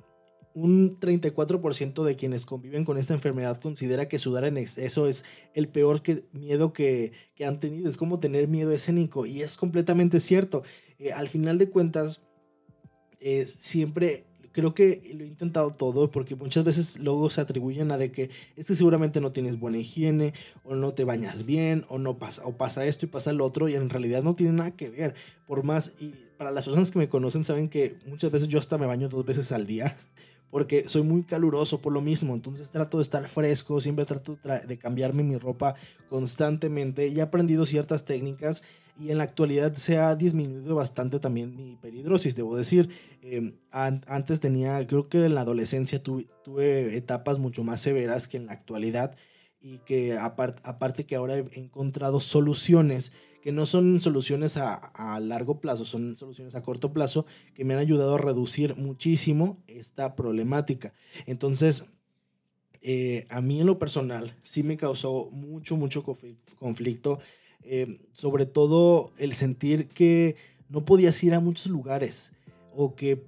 un 0.59 0.99
34% 0.99 2.03
de 2.03 2.15
quienes 2.15 2.45
conviven 2.45 2.83
con 2.83 2.97
esta 2.97 3.13
enfermedad 3.13 3.59
considera 3.61 4.07
que 4.07 4.19
sudar 4.19 4.43
en 4.43 4.57
exceso 4.57 5.07
es 5.07 5.25
el 5.53 5.69
peor 5.69 6.01
que, 6.01 6.25
miedo 6.33 6.73
que, 6.73 7.13
han 7.45 7.59
tenido. 7.59 7.89
Es 7.89 7.97
como 7.97 8.19
tener 8.19 8.47
miedo 8.47 8.71
escénico 8.71 9.25
y 9.25 9.41
es 9.41 9.57
completamente 9.57 10.19
cierto. 10.19 10.63
Eh, 10.97 11.11
al 11.13 11.29
final 11.29 11.57
de 11.57 11.69
cuentas, 11.69 12.21
eh, 13.21 13.45
siempre 13.45 14.25
creo 14.51 14.73
que 14.73 15.01
lo 15.15 15.23
he 15.23 15.27
intentado 15.27 15.71
todo 15.71 16.11
porque 16.11 16.35
muchas 16.35 16.63
veces 16.63 16.99
luego 16.99 17.29
se 17.29 17.41
atribuyen 17.41 17.91
a 17.91 17.97
de 17.97 18.11
que 18.11 18.29
es 18.55 18.67
que 18.67 18.75
seguramente 18.75 19.21
no 19.21 19.31
tienes 19.31 19.59
buena 19.59 19.77
higiene 19.77 20.33
o 20.63 20.75
no 20.75 20.93
te 20.93 21.03
bañas 21.03 21.45
bien 21.45 21.83
o 21.89 21.99
no 21.99 22.17
pasa 22.17 22.45
o 22.45 22.57
pasa 22.57 22.85
esto 22.85 23.05
y 23.05 23.09
pasa 23.09 23.31
lo 23.33 23.45
otro 23.45 23.69
y 23.69 23.75
en 23.75 23.89
realidad 23.89 24.23
no 24.23 24.35
tiene 24.35 24.53
nada 24.53 24.71
que 24.71 24.89
ver. 24.89 25.13
Por 25.45 25.63
más 25.63 25.93
y 25.99 26.13
para 26.37 26.51
las 26.51 26.65
personas 26.65 26.91
que 26.91 26.99
me 26.99 27.09
conocen 27.09 27.43
saben 27.43 27.67
que 27.67 27.97
muchas 28.07 28.31
veces 28.31 28.47
yo 28.47 28.59
hasta 28.59 28.77
me 28.77 28.85
baño 28.85 29.09
dos 29.09 29.25
veces 29.25 29.51
al 29.51 29.65
día 29.65 29.95
porque 30.51 30.87
soy 30.87 31.03
muy 31.03 31.23
caluroso 31.23 31.79
por 31.79 31.93
lo 31.93 32.01
mismo, 32.01 32.33
entonces 32.33 32.71
trato 32.71 32.97
de 32.97 33.03
estar 33.03 33.27
fresco, 33.27 33.81
siempre 33.81 34.05
trato 34.05 34.37
de 34.67 34.77
cambiarme 34.77 35.23
mi 35.23 35.37
ropa 35.37 35.75
constantemente 36.09 37.07
y 37.07 37.19
he 37.19 37.21
aprendido 37.21 37.65
ciertas 37.65 38.05
técnicas 38.05 38.63
y 38.99 39.11
en 39.11 39.17
la 39.17 39.23
actualidad 39.23 39.73
se 39.73 39.97
ha 39.97 40.15
disminuido 40.15 40.75
bastante 40.75 41.19
también 41.19 41.55
mi 41.55 41.71
hiperhidrosis, 41.71 42.35
debo 42.35 42.55
decir. 42.55 42.89
Em, 43.21 43.53
antes 43.71 44.39
tenía, 44.41 44.85
creo 44.85 45.07
que 45.07 45.23
en 45.23 45.35
la 45.35 45.41
adolescencia 45.41 46.03
tuve, 46.03 46.27
tuve 46.43 46.97
etapas 46.97 47.39
mucho 47.39 47.63
más 47.63 47.79
severas 47.79 48.27
que 48.27 48.37
en 48.37 48.47
la 48.47 48.53
actualidad 48.53 49.15
y 49.61 49.79
que 49.79 50.17
aparte 50.17 51.05
que 51.05 51.15
ahora 51.15 51.37
he 51.37 51.47
encontrado 51.53 52.19
soluciones 52.19 53.11
que 53.41 53.51
no 53.51 53.65
son 53.65 53.99
soluciones 53.99 54.57
a, 54.57 55.19
largo 55.21 55.59
plazo, 55.59 55.85
son 55.85 56.15
soluciones 56.15 56.55
a 56.55 56.61
corto 56.61 56.93
plazo 56.93 57.25
que 57.53 57.65
me 57.65 57.73
han 57.73 57.79
ayudado 57.79 58.15
a 58.15 58.17
reducir 58.17 58.75
muchísimo 58.75 59.57
esta 59.67 60.15
problemática. 60.15 60.93
Entonces, 61.25 61.85
eh, 62.81 63.25
a 63.29 63.41
mí 63.41 63.59
en 63.59 63.67
lo 63.67 63.79
personal 63.79 64.35
sí 64.43 64.63
me 64.63 64.77
causó 64.77 65.29
mucho, 65.31 65.77
mucho 65.77 66.03
conflicto, 66.57 67.19
eh, 67.63 67.99
sobre 68.13 68.45
todo 68.45 69.11
el 69.19 69.33
sentir 69.33 69.87
que 69.89 70.35
no 70.69 70.85
podías 70.85 71.21
ir 71.23 71.33
a 71.33 71.39
muchos 71.39 71.67
lugares 71.67 72.31
o 72.73 72.95
que 72.95 73.23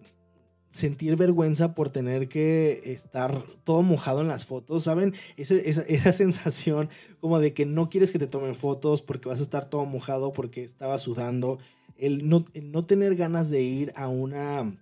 sentir 0.71 1.17
vergüenza 1.17 1.75
por 1.75 1.89
tener 1.89 2.27
que 2.27 2.81
estar 2.85 3.43
todo 3.63 3.83
mojado 3.83 4.21
en 4.21 4.29
las 4.29 4.45
fotos, 4.45 4.85
¿saben? 4.85 5.13
Esa, 5.37 5.53
esa, 5.87 6.11
sensación 6.11 6.89
como 7.19 7.39
de 7.39 7.53
que 7.53 7.67
no 7.67 7.89
quieres 7.89 8.11
que 8.11 8.19
te 8.19 8.27
tomen 8.27 8.55
fotos 8.55 9.03
porque 9.03 9.29
vas 9.29 9.39
a 9.39 9.43
estar 9.43 9.65
todo 9.65 9.85
mojado 9.85 10.33
porque 10.33 10.63
estaba 10.63 10.97
sudando, 10.97 11.59
el 11.97 12.27
no, 12.27 12.45
no 12.63 12.83
tener 12.83 13.15
ganas 13.15 13.51
de 13.51 13.61
ir 13.61 13.93
a 13.95 14.07
una 14.07 14.73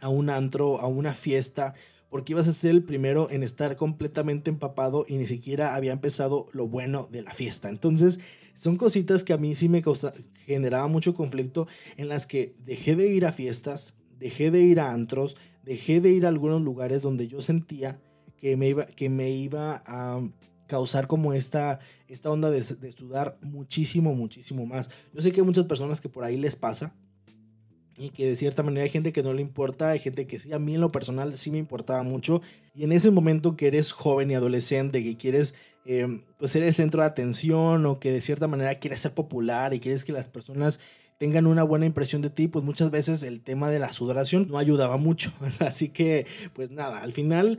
a 0.00 0.08
un 0.08 0.30
antro, 0.30 0.78
a 0.78 0.86
una 0.86 1.12
fiesta, 1.12 1.74
porque 2.08 2.32
ibas 2.32 2.46
a 2.46 2.52
ser 2.52 2.70
el 2.70 2.84
primero 2.84 3.28
en 3.30 3.42
estar 3.42 3.76
completamente 3.76 4.48
empapado 4.48 5.04
y 5.08 5.16
ni 5.16 5.26
siquiera 5.26 5.74
había 5.74 5.92
empezado 5.92 6.46
lo 6.52 6.68
bueno 6.68 7.08
de 7.10 7.22
la 7.22 7.34
fiesta. 7.34 7.68
Entonces, 7.68 8.20
son 8.54 8.76
cositas 8.76 9.24
que 9.24 9.32
a 9.32 9.38
mí 9.38 9.54
sí 9.54 9.68
me 9.68 9.82
causa, 9.82 10.14
generaba 10.46 10.86
mucho 10.86 11.14
conflicto 11.14 11.66
en 11.96 12.08
las 12.08 12.26
que 12.26 12.54
dejé 12.64 12.96
de 12.96 13.08
ir 13.08 13.26
a 13.26 13.32
fiestas, 13.32 13.94
dejé 14.18 14.50
de 14.50 14.62
ir 14.62 14.80
a 14.80 14.92
antros, 14.92 15.36
dejé 15.62 16.00
de 16.00 16.10
ir 16.10 16.26
a 16.26 16.28
algunos 16.28 16.62
lugares 16.62 17.02
donde 17.02 17.28
yo 17.28 17.40
sentía 17.40 18.00
que 18.36 18.56
me 18.56 18.68
iba, 18.68 18.86
que 18.86 19.08
me 19.08 19.30
iba 19.30 19.82
a 19.86 20.20
causar 20.66 21.06
como 21.06 21.32
esta, 21.32 21.80
esta 22.08 22.30
onda 22.30 22.50
de, 22.50 22.60
de 22.60 22.92
sudar 22.92 23.38
muchísimo, 23.42 24.14
muchísimo 24.14 24.66
más. 24.66 24.90
Yo 25.12 25.20
sé 25.20 25.32
que 25.32 25.40
hay 25.40 25.46
muchas 25.46 25.66
personas 25.66 26.00
que 26.00 26.08
por 26.08 26.24
ahí 26.24 26.36
les 26.36 26.56
pasa, 26.56 26.94
y 27.98 28.10
que 28.10 28.26
de 28.26 28.36
cierta 28.36 28.62
manera 28.62 28.84
hay 28.84 28.90
gente 28.90 29.12
que 29.12 29.24
no 29.24 29.32
le 29.32 29.42
importa, 29.42 29.90
hay 29.90 29.98
gente 29.98 30.26
que 30.26 30.38
sí, 30.38 30.52
a 30.52 30.60
mí 30.60 30.76
en 30.76 30.80
lo 30.80 30.92
personal 30.92 31.32
sí 31.32 31.50
me 31.50 31.58
importaba 31.58 32.04
mucho. 32.04 32.40
Y 32.74 32.84
en 32.84 32.92
ese 32.92 33.10
momento 33.10 33.56
que 33.56 33.66
eres 33.66 33.90
joven 33.90 34.30
y 34.30 34.34
adolescente, 34.34 35.02
que 35.02 35.16
quieres 35.16 35.54
eh, 35.84 36.22
pues 36.38 36.52
ser 36.52 36.62
el 36.62 36.72
centro 36.72 37.00
de 37.02 37.08
atención 37.08 37.84
o 37.86 37.98
que 37.98 38.12
de 38.12 38.20
cierta 38.20 38.46
manera 38.46 38.76
quieres 38.76 39.00
ser 39.00 39.14
popular 39.14 39.74
y 39.74 39.80
quieres 39.80 40.04
que 40.04 40.12
las 40.12 40.28
personas 40.28 40.78
tengan 41.18 41.46
una 41.46 41.64
buena 41.64 41.86
impresión 41.86 42.22
de 42.22 42.30
ti, 42.30 42.48
pues 42.48 42.64
muchas 42.64 42.90
veces 42.90 43.22
el 43.24 43.42
tema 43.42 43.68
de 43.70 43.80
la 43.80 43.92
sudoración 43.92 44.46
no 44.48 44.58
ayudaba 44.58 44.96
mucho. 44.96 45.32
Así 45.60 45.88
que, 45.88 46.26
pues 46.54 46.70
nada, 46.70 47.02
al 47.02 47.12
final 47.12 47.58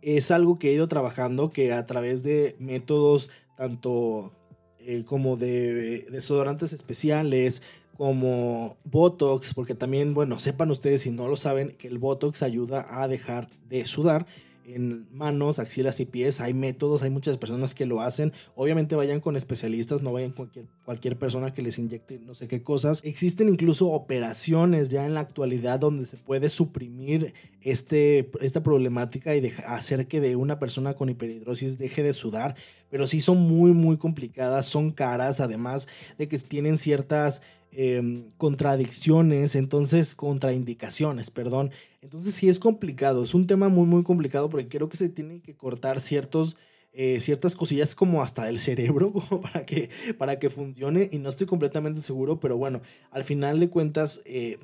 es 0.00 0.30
algo 0.30 0.58
que 0.58 0.70
he 0.70 0.74
ido 0.74 0.88
trabajando, 0.88 1.50
que 1.50 1.72
a 1.72 1.84
través 1.86 2.22
de 2.22 2.56
métodos 2.58 3.28
tanto 3.56 4.32
eh, 4.80 5.04
como 5.04 5.36
de 5.36 6.06
desodorantes 6.10 6.72
especiales, 6.72 7.62
como 7.96 8.78
Botox, 8.84 9.52
porque 9.52 9.74
también, 9.74 10.14
bueno, 10.14 10.38
sepan 10.38 10.70
ustedes 10.70 11.02
si 11.02 11.10
no 11.10 11.28
lo 11.28 11.36
saben, 11.36 11.72
que 11.72 11.88
el 11.88 11.98
Botox 11.98 12.42
ayuda 12.42 12.86
a 13.02 13.08
dejar 13.08 13.50
de 13.68 13.86
sudar 13.86 14.26
en 14.74 15.08
manos, 15.12 15.58
axilas 15.58 16.00
y 16.00 16.06
pies. 16.06 16.40
Hay 16.40 16.54
métodos, 16.54 17.02
hay 17.02 17.10
muchas 17.10 17.38
personas 17.38 17.74
que 17.74 17.86
lo 17.86 18.00
hacen. 18.00 18.32
Obviamente 18.54 18.96
vayan 18.96 19.20
con 19.20 19.36
especialistas, 19.36 20.02
no 20.02 20.12
vayan 20.12 20.30
con 20.30 20.46
cualquier, 20.46 20.66
cualquier 20.84 21.18
persona 21.18 21.52
que 21.52 21.62
les 21.62 21.78
inyecte 21.78 22.18
no 22.18 22.34
sé 22.34 22.48
qué 22.48 22.62
cosas. 22.62 23.00
Existen 23.04 23.48
incluso 23.48 23.88
operaciones 23.88 24.88
ya 24.88 25.06
en 25.06 25.14
la 25.14 25.20
actualidad 25.20 25.80
donde 25.80 26.06
se 26.06 26.16
puede 26.16 26.48
suprimir 26.48 27.34
este, 27.62 28.30
esta 28.40 28.62
problemática 28.62 29.34
y 29.34 29.52
hacer 29.66 30.06
que 30.06 30.20
de 30.20 30.36
una 30.36 30.58
persona 30.58 30.94
con 30.94 31.08
hiperhidrosis 31.08 31.78
deje 31.78 32.02
de 32.02 32.12
sudar. 32.12 32.54
Pero 32.90 33.06
sí 33.06 33.20
son 33.20 33.38
muy, 33.38 33.72
muy 33.72 33.96
complicadas, 33.96 34.66
son 34.66 34.90
caras, 34.90 35.40
además 35.40 35.88
de 36.16 36.28
que 36.28 36.38
tienen 36.38 36.78
ciertas 36.78 37.42
Em, 37.70 38.30
contradicciones, 38.38 39.54
entonces 39.54 40.14
contraindicaciones, 40.14 41.30
perdón. 41.30 41.70
Entonces 42.00 42.34
sí 42.34 42.48
es 42.48 42.58
complicado, 42.58 43.22
es 43.22 43.34
un 43.34 43.46
tema 43.46 43.68
muy 43.68 43.86
muy 43.86 44.02
complicado 44.02 44.48
porque 44.48 44.68
creo 44.68 44.88
que 44.88 44.96
se 44.96 45.10
tienen 45.10 45.42
que 45.42 45.54
cortar 45.54 46.00
ciertos, 46.00 46.56
eh, 46.94 47.20
ciertas 47.20 47.54
cosillas 47.54 47.94
como 47.94 48.22
hasta 48.22 48.46
del 48.46 48.58
cerebro 48.58 49.12
para 49.42 49.66
que, 49.66 49.90
para 50.16 50.38
que 50.38 50.48
funcione 50.48 51.10
y 51.12 51.18
no 51.18 51.28
estoy 51.28 51.46
completamente 51.46 52.00
seguro, 52.00 52.40
pero 52.40 52.56
bueno, 52.56 52.80
al 53.10 53.22
final 53.22 53.60
de 53.60 53.68
cuentas, 53.68 54.22
eh, 54.24 54.58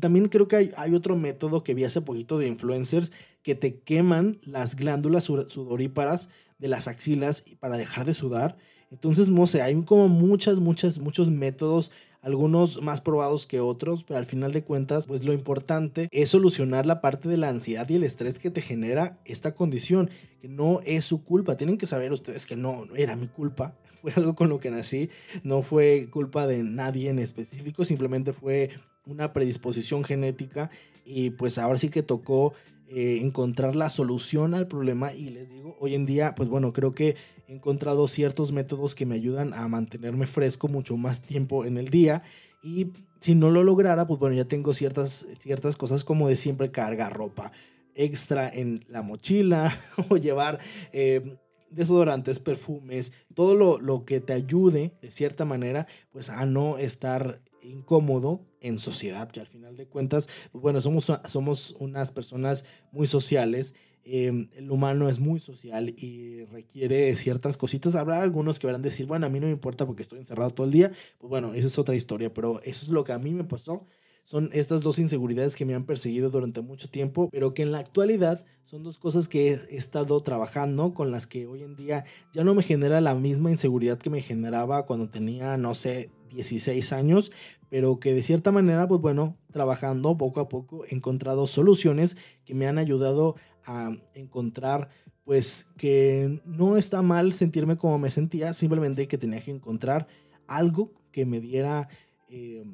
también 0.00 0.28
creo 0.28 0.48
que 0.48 0.56
hay, 0.56 0.70
hay, 0.76 0.94
otro 0.94 1.14
método 1.16 1.62
que 1.62 1.74
vi 1.74 1.84
hace 1.84 2.00
poquito 2.00 2.38
de 2.38 2.48
influencers 2.48 3.12
que 3.42 3.54
te 3.54 3.78
queman 3.78 4.40
las 4.42 4.74
glándulas 4.74 5.24
sudoríparas 5.24 6.28
de 6.58 6.66
las 6.66 6.88
axilas 6.88 7.44
para 7.60 7.78
dejar 7.78 8.04
de 8.04 8.14
sudar. 8.14 8.58
Entonces, 8.90 9.28
no 9.28 9.46
sé, 9.46 9.62
hay 9.62 9.80
como 9.82 10.08
muchas, 10.08 10.60
muchas, 10.60 10.98
muchos 10.98 11.30
métodos 11.30 11.90
algunos 12.22 12.82
más 12.82 13.00
probados 13.00 13.46
que 13.46 13.60
otros, 13.60 14.04
pero 14.04 14.18
al 14.18 14.24
final 14.24 14.52
de 14.52 14.64
cuentas, 14.64 15.06
pues 15.06 15.24
lo 15.24 15.32
importante 15.32 16.08
es 16.10 16.30
solucionar 16.30 16.86
la 16.86 17.00
parte 17.00 17.28
de 17.28 17.36
la 17.36 17.48
ansiedad 17.48 17.88
y 17.88 17.94
el 17.94 18.04
estrés 18.04 18.38
que 18.38 18.50
te 18.50 18.60
genera 18.60 19.18
esta 19.24 19.54
condición, 19.54 20.10
que 20.40 20.48
no 20.48 20.80
es 20.84 21.04
su 21.04 21.22
culpa. 21.22 21.56
Tienen 21.56 21.78
que 21.78 21.86
saber 21.86 22.12
ustedes 22.12 22.46
que 22.46 22.56
no, 22.56 22.84
era 22.96 23.16
mi 23.16 23.28
culpa, 23.28 23.76
fue 24.02 24.12
algo 24.16 24.34
con 24.34 24.48
lo 24.48 24.60
que 24.60 24.70
nací, 24.70 25.10
no 25.42 25.62
fue 25.62 26.08
culpa 26.10 26.46
de 26.46 26.62
nadie 26.62 27.10
en 27.10 27.18
específico, 27.18 27.84
simplemente 27.84 28.32
fue 28.32 28.70
una 29.06 29.32
predisposición 29.32 30.04
genética 30.04 30.70
y 31.04 31.30
pues 31.30 31.58
ahora 31.58 31.78
sí 31.78 31.88
que 31.88 32.02
tocó 32.02 32.52
eh, 32.90 33.20
encontrar 33.20 33.76
la 33.76 33.90
solución 33.90 34.54
al 34.54 34.66
problema 34.66 35.12
y 35.12 35.28
les 35.28 35.50
digo, 35.50 35.76
hoy 35.78 35.94
en 35.94 36.06
día, 36.06 36.34
pues 36.34 36.48
bueno, 36.48 36.72
creo 36.72 36.92
que 36.92 37.16
he 37.46 37.52
encontrado 37.52 38.08
ciertos 38.08 38.50
métodos 38.50 38.94
que 38.94 39.04
me 39.04 39.14
ayudan 39.14 39.52
a 39.52 39.68
mantenerme 39.68 40.26
fresco 40.26 40.68
mucho 40.68 40.96
más 40.96 41.20
tiempo 41.20 41.66
en 41.66 41.76
el 41.76 41.88
día 41.88 42.22
y 42.62 42.92
si 43.20 43.34
no 43.34 43.50
lo 43.50 43.62
lograra, 43.62 44.06
pues 44.06 44.18
bueno, 44.18 44.36
ya 44.36 44.46
tengo 44.46 44.72
ciertas, 44.72 45.26
ciertas 45.38 45.76
cosas 45.76 46.02
como 46.02 46.28
de 46.28 46.36
siempre 46.36 46.70
cargar 46.70 47.12
ropa 47.12 47.52
extra 47.94 48.48
en 48.48 48.82
la 48.88 49.02
mochila 49.02 49.70
o 50.08 50.16
llevar 50.16 50.58
eh, 50.92 51.36
desodorantes, 51.70 52.40
perfumes, 52.40 53.12
todo 53.34 53.54
lo, 53.54 53.78
lo, 53.80 54.04
que 54.04 54.20
te 54.20 54.32
ayude 54.32 54.96
de 55.02 55.10
cierta 55.10 55.44
manera, 55.44 55.86
pues 56.10 56.30
a 56.30 56.46
no 56.46 56.78
estar 56.78 57.40
incómodo 57.62 58.46
en 58.60 58.78
sociedad, 58.78 59.30
que 59.30 59.40
al 59.40 59.46
final 59.46 59.76
de 59.76 59.86
cuentas, 59.86 60.28
pues 60.52 60.62
bueno, 60.62 60.80
somos, 60.80 61.12
somos 61.28 61.76
unas 61.78 62.12
personas 62.12 62.64
muy 62.92 63.06
sociales. 63.06 63.74
Em, 64.04 64.48
el 64.56 64.70
humano 64.70 65.08
es 65.08 65.18
muy 65.18 65.38
social 65.38 65.94
y 65.96 66.44
requiere 66.44 67.14
ciertas 67.16 67.56
cositas. 67.56 67.94
Habrá 67.94 68.22
algunos 68.22 68.58
que 68.58 68.68
a 68.68 68.78
decir, 68.78 69.06
bueno, 69.06 69.26
a 69.26 69.28
mí 69.28 69.38
no 69.40 69.46
me 69.46 69.52
importa 69.52 69.86
porque 69.86 70.02
estoy 70.02 70.18
encerrado 70.18 70.50
todo 70.50 70.66
el 70.66 70.72
día. 70.72 70.92
Pues 71.18 71.28
bueno, 71.28 71.54
esa 71.54 71.66
es 71.66 71.78
otra 71.78 71.94
historia, 71.94 72.32
pero 72.32 72.60
eso 72.62 72.84
es 72.84 72.88
lo 72.88 73.04
que 73.04 73.12
a 73.12 73.18
mí 73.18 73.32
me 73.32 73.44
pasó 73.44 73.86
son 74.28 74.50
estas 74.52 74.82
dos 74.82 74.98
inseguridades 74.98 75.56
que 75.56 75.64
me 75.64 75.74
han 75.74 75.86
perseguido 75.86 76.28
durante 76.28 76.60
mucho 76.60 76.90
tiempo, 76.90 77.30
pero 77.32 77.54
que 77.54 77.62
en 77.62 77.72
la 77.72 77.78
actualidad 77.78 78.44
son 78.62 78.82
dos 78.82 78.98
cosas 78.98 79.26
que 79.26 79.54
he 79.54 79.76
estado 79.76 80.20
trabajando 80.20 80.92
con 80.92 81.10
las 81.10 81.26
que 81.26 81.46
hoy 81.46 81.62
en 81.62 81.76
día 81.76 82.04
ya 82.34 82.44
no 82.44 82.54
me 82.54 82.62
genera 82.62 83.00
la 83.00 83.14
misma 83.14 83.50
inseguridad 83.50 83.96
que 83.96 84.10
me 84.10 84.20
generaba 84.20 84.84
cuando 84.84 85.08
tenía, 85.08 85.56
no 85.56 85.74
sé, 85.74 86.10
16 86.28 86.92
años, 86.92 87.32
pero 87.68 88.00
que 88.00 88.14
de 88.14 88.22
cierta 88.22 88.52
manera, 88.52 88.86
pues 88.86 89.00
bueno, 89.00 89.36
trabajando 89.50 90.16
poco 90.16 90.40
a 90.40 90.48
poco 90.48 90.84
he 90.86 90.94
encontrado 90.94 91.46
soluciones 91.46 92.16
que 92.44 92.54
me 92.54 92.66
han 92.66 92.78
ayudado 92.78 93.36
a 93.64 93.90
encontrar 94.14 94.88
pues 95.24 95.66
que 95.76 96.40
no 96.46 96.78
está 96.78 97.02
mal 97.02 97.34
sentirme 97.34 97.76
como 97.76 97.98
me 97.98 98.08
sentía, 98.08 98.54
simplemente 98.54 99.08
que 99.08 99.18
tenía 99.18 99.40
que 99.40 99.50
encontrar 99.50 100.06
algo 100.46 100.92
que 101.12 101.26
me 101.26 101.40
diera... 101.40 101.88
Eh, 102.30 102.64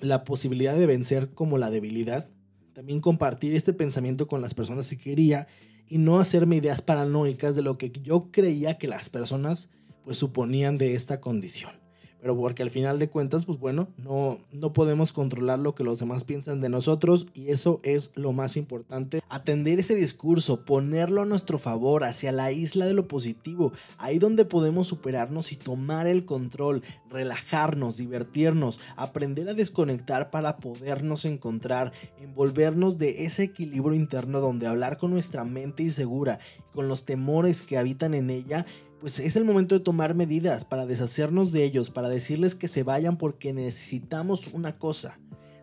la 0.00 0.24
posibilidad 0.24 0.76
de 0.76 0.86
vencer 0.86 1.34
como 1.34 1.58
la 1.58 1.70
debilidad, 1.70 2.28
también 2.72 3.00
compartir 3.00 3.54
este 3.54 3.72
pensamiento 3.72 4.26
con 4.26 4.40
las 4.40 4.54
personas 4.54 4.88
que 4.88 4.96
quería 4.96 5.48
y 5.88 5.98
no 5.98 6.18
hacerme 6.18 6.56
ideas 6.56 6.82
paranoicas 6.82 7.56
de 7.56 7.62
lo 7.62 7.78
que 7.78 7.90
yo 7.90 8.30
creía 8.30 8.78
que 8.78 8.88
las 8.88 9.10
personas 9.10 9.68
pues 10.04 10.18
suponían 10.18 10.76
de 10.76 10.94
esta 10.94 11.20
condición 11.20 11.72
pero 12.20 12.36
porque 12.36 12.62
al 12.62 12.70
final 12.70 12.98
de 12.98 13.08
cuentas, 13.08 13.46
pues 13.46 13.58
bueno, 13.58 13.88
no, 13.96 14.38
no 14.52 14.72
podemos 14.72 15.12
controlar 15.12 15.58
lo 15.58 15.74
que 15.74 15.84
los 15.84 16.00
demás 16.00 16.24
piensan 16.24 16.60
de 16.60 16.68
nosotros 16.68 17.26
y 17.34 17.50
eso 17.50 17.80
es 17.82 18.10
lo 18.14 18.32
más 18.32 18.56
importante. 18.56 19.20
Atender 19.28 19.78
ese 19.78 19.94
discurso, 19.94 20.64
ponerlo 20.64 21.22
a 21.22 21.26
nuestro 21.26 21.58
favor 21.58 22.04
hacia 22.04 22.32
la 22.32 22.50
isla 22.52 22.86
de 22.86 22.94
lo 22.94 23.08
positivo, 23.08 23.72
ahí 23.98 24.18
donde 24.18 24.44
podemos 24.44 24.88
superarnos 24.88 25.52
y 25.52 25.56
tomar 25.56 26.06
el 26.06 26.24
control, 26.24 26.82
relajarnos, 27.10 27.96
divertirnos, 27.96 28.80
aprender 28.96 29.48
a 29.48 29.54
desconectar 29.54 30.30
para 30.30 30.56
podernos 30.56 31.24
encontrar, 31.24 31.92
envolvernos 32.20 32.98
de 32.98 33.24
ese 33.24 33.44
equilibrio 33.44 33.94
interno 33.94 34.40
donde 34.40 34.66
hablar 34.66 34.98
con 34.98 35.10
nuestra 35.10 35.44
mente 35.44 35.82
insegura, 35.82 36.38
con 36.72 36.88
los 36.88 37.04
temores 37.04 37.62
que 37.62 37.78
habitan 37.78 38.14
en 38.14 38.30
ella 38.30 38.66
pues 39.00 39.18
es 39.20 39.36
el 39.36 39.44
momento 39.44 39.74
de 39.74 39.84
tomar 39.84 40.14
medidas 40.14 40.64
para 40.64 40.86
deshacernos 40.86 41.52
de 41.52 41.64
ellos, 41.64 41.90
para 41.90 42.08
decirles 42.08 42.54
que 42.54 42.68
se 42.68 42.82
vayan 42.82 43.16
porque 43.16 43.52
necesitamos 43.52 44.48
una 44.48 44.78
cosa, 44.78 45.18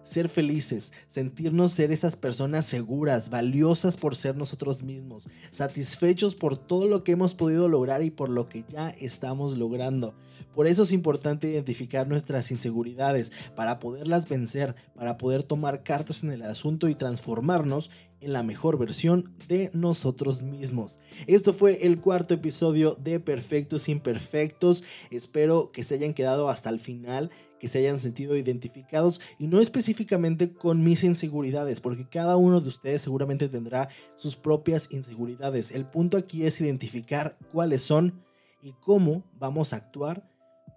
ser 0.05 0.29
felices, 0.29 0.93
sentirnos 1.07 1.71
ser 1.71 1.91
esas 1.91 2.15
personas 2.15 2.65
seguras, 2.65 3.29
valiosas 3.29 3.97
por 3.97 4.15
ser 4.15 4.37
nosotros 4.37 4.83
mismos, 4.83 5.27
satisfechos 5.49 6.35
por 6.35 6.57
todo 6.57 6.87
lo 6.87 7.03
que 7.03 7.13
hemos 7.13 7.33
podido 7.33 7.67
lograr 7.67 8.03
y 8.03 8.11
por 8.11 8.29
lo 8.29 8.47
que 8.47 8.63
ya 8.69 8.89
estamos 8.91 9.57
logrando. 9.57 10.15
Por 10.53 10.67
eso 10.67 10.83
es 10.83 10.91
importante 10.91 11.49
identificar 11.49 12.07
nuestras 12.07 12.51
inseguridades 12.51 13.31
para 13.55 13.79
poderlas 13.79 14.29
vencer, 14.29 14.75
para 14.95 15.17
poder 15.17 15.43
tomar 15.43 15.83
cartas 15.83 16.23
en 16.23 16.31
el 16.31 16.43
asunto 16.43 16.87
y 16.87 16.95
transformarnos 16.95 17.89
en 18.21 18.33
la 18.33 18.43
mejor 18.43 18.77
versión 18.77 19.33
de 19.47 19.69
nosotros 19.73 20.41
mismos. 20.41 20.99
Esto 21.27 21.53
fue 21.53 21.85
el 21.85 21.99
cuarto 21.99 22.33
episodio 22.33 22.95
de 22.95 23.19
Perfectos 23.19 23.89
Imperfectos. 23.89 24.83
Espero 25.11 25.71
que 25.71 25.83
se 25.83 25.95
hayan 25.95 26.13
quedado 26.13 26.49
hasta 26.49 26.69
el 26.69 26.79
final 26.79 27.31
que 27.59 27.67
se 27.67 27.79
hayan 27.79 27.97
sentido 27.97 28.35
identificados 28.35 29.21
y 29.39 29.47
no 29.47 29.59
específicamente 29.59 30.53
con 30.53 30.83
mis 30.83 31.03
inseguridades, 31.03 31.81
porque 31.81 32.07
cada 32.07 32.37
uno 32.37 32.61
de 32.61 32.69
ustedes 32.69 33.01
seguramente 33.01 33.49
tendrá 33.49 33.89
sus 34.15 34.35
propias 34.35 34.89
inseguridades. 34.91 35.71
El 35.71 35.85
punto 35.85 36.17
aquí 36.17 36.45
es 36.45 36.59
identificar 36.61 37.37
cuáles 37.51 37.81
son 37.81 38.23
y 38.61 38.73
cómo 38.81 39.23
vamos 39.37 39.73
a 39.73 39.77
actuar 39.77 40.29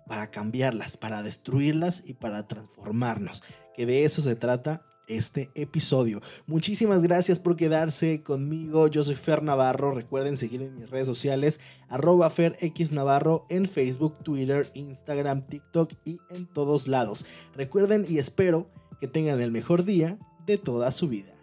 para 0.07 0.31
cambiarlas, 0.31 0.97
para 0.97 1.23
destruirlas 1.23 2.03
y 2.07 2.15
para 2.15 2.47
transformarnos. 2.49 3.43
Que 3.75 3.87
de 3.87 4.05
eso 4.05 4.23
se 4.23 4.35
trata 4.35 4.83
este 5.09 5.51
episodio. 5.55 6.21
Muchísimas 6.47 7.03
gracias 7.03 7.41
por 7.41 7.57
quedarse 7.57 8.23
conmigo. 8.23 8.89
Yo 8.89 9.03
soy 9.03 9.15
Fer 9.15 9.43
Navarro. 9.43 9.93
Recuerden 9.93 10.37
seguir 10.37 10.63
en 10.63 10.75
mis 10.75 10.91
redes 10.91 11.07
sociales, 11.07 11.61
arroba 11.89 12.31
FerXNavarro 12.31 13.47
en 13.49 13.67
Facebook, 13.67 14.17
Twitter, 14.23 14.71
Instagram, 14.75 15.43
TikTok 15.43 15.93
y 16.05 16.19
en 16.31 16.47
todos 16.47 16.89
lados. 16.89 17.25
Recuerden 17.55 18.07
y 18.09 18.19
espero 18.19 18.71
que 19.01 19.09
tengan 19.09 19.41
el 19.41 19.51
mejor 19.51 19.85
día 19.85 20.19
de 20.47 20.59
toda 20.59 20.93
su 20.93 21.09
vida. 21.09 21.38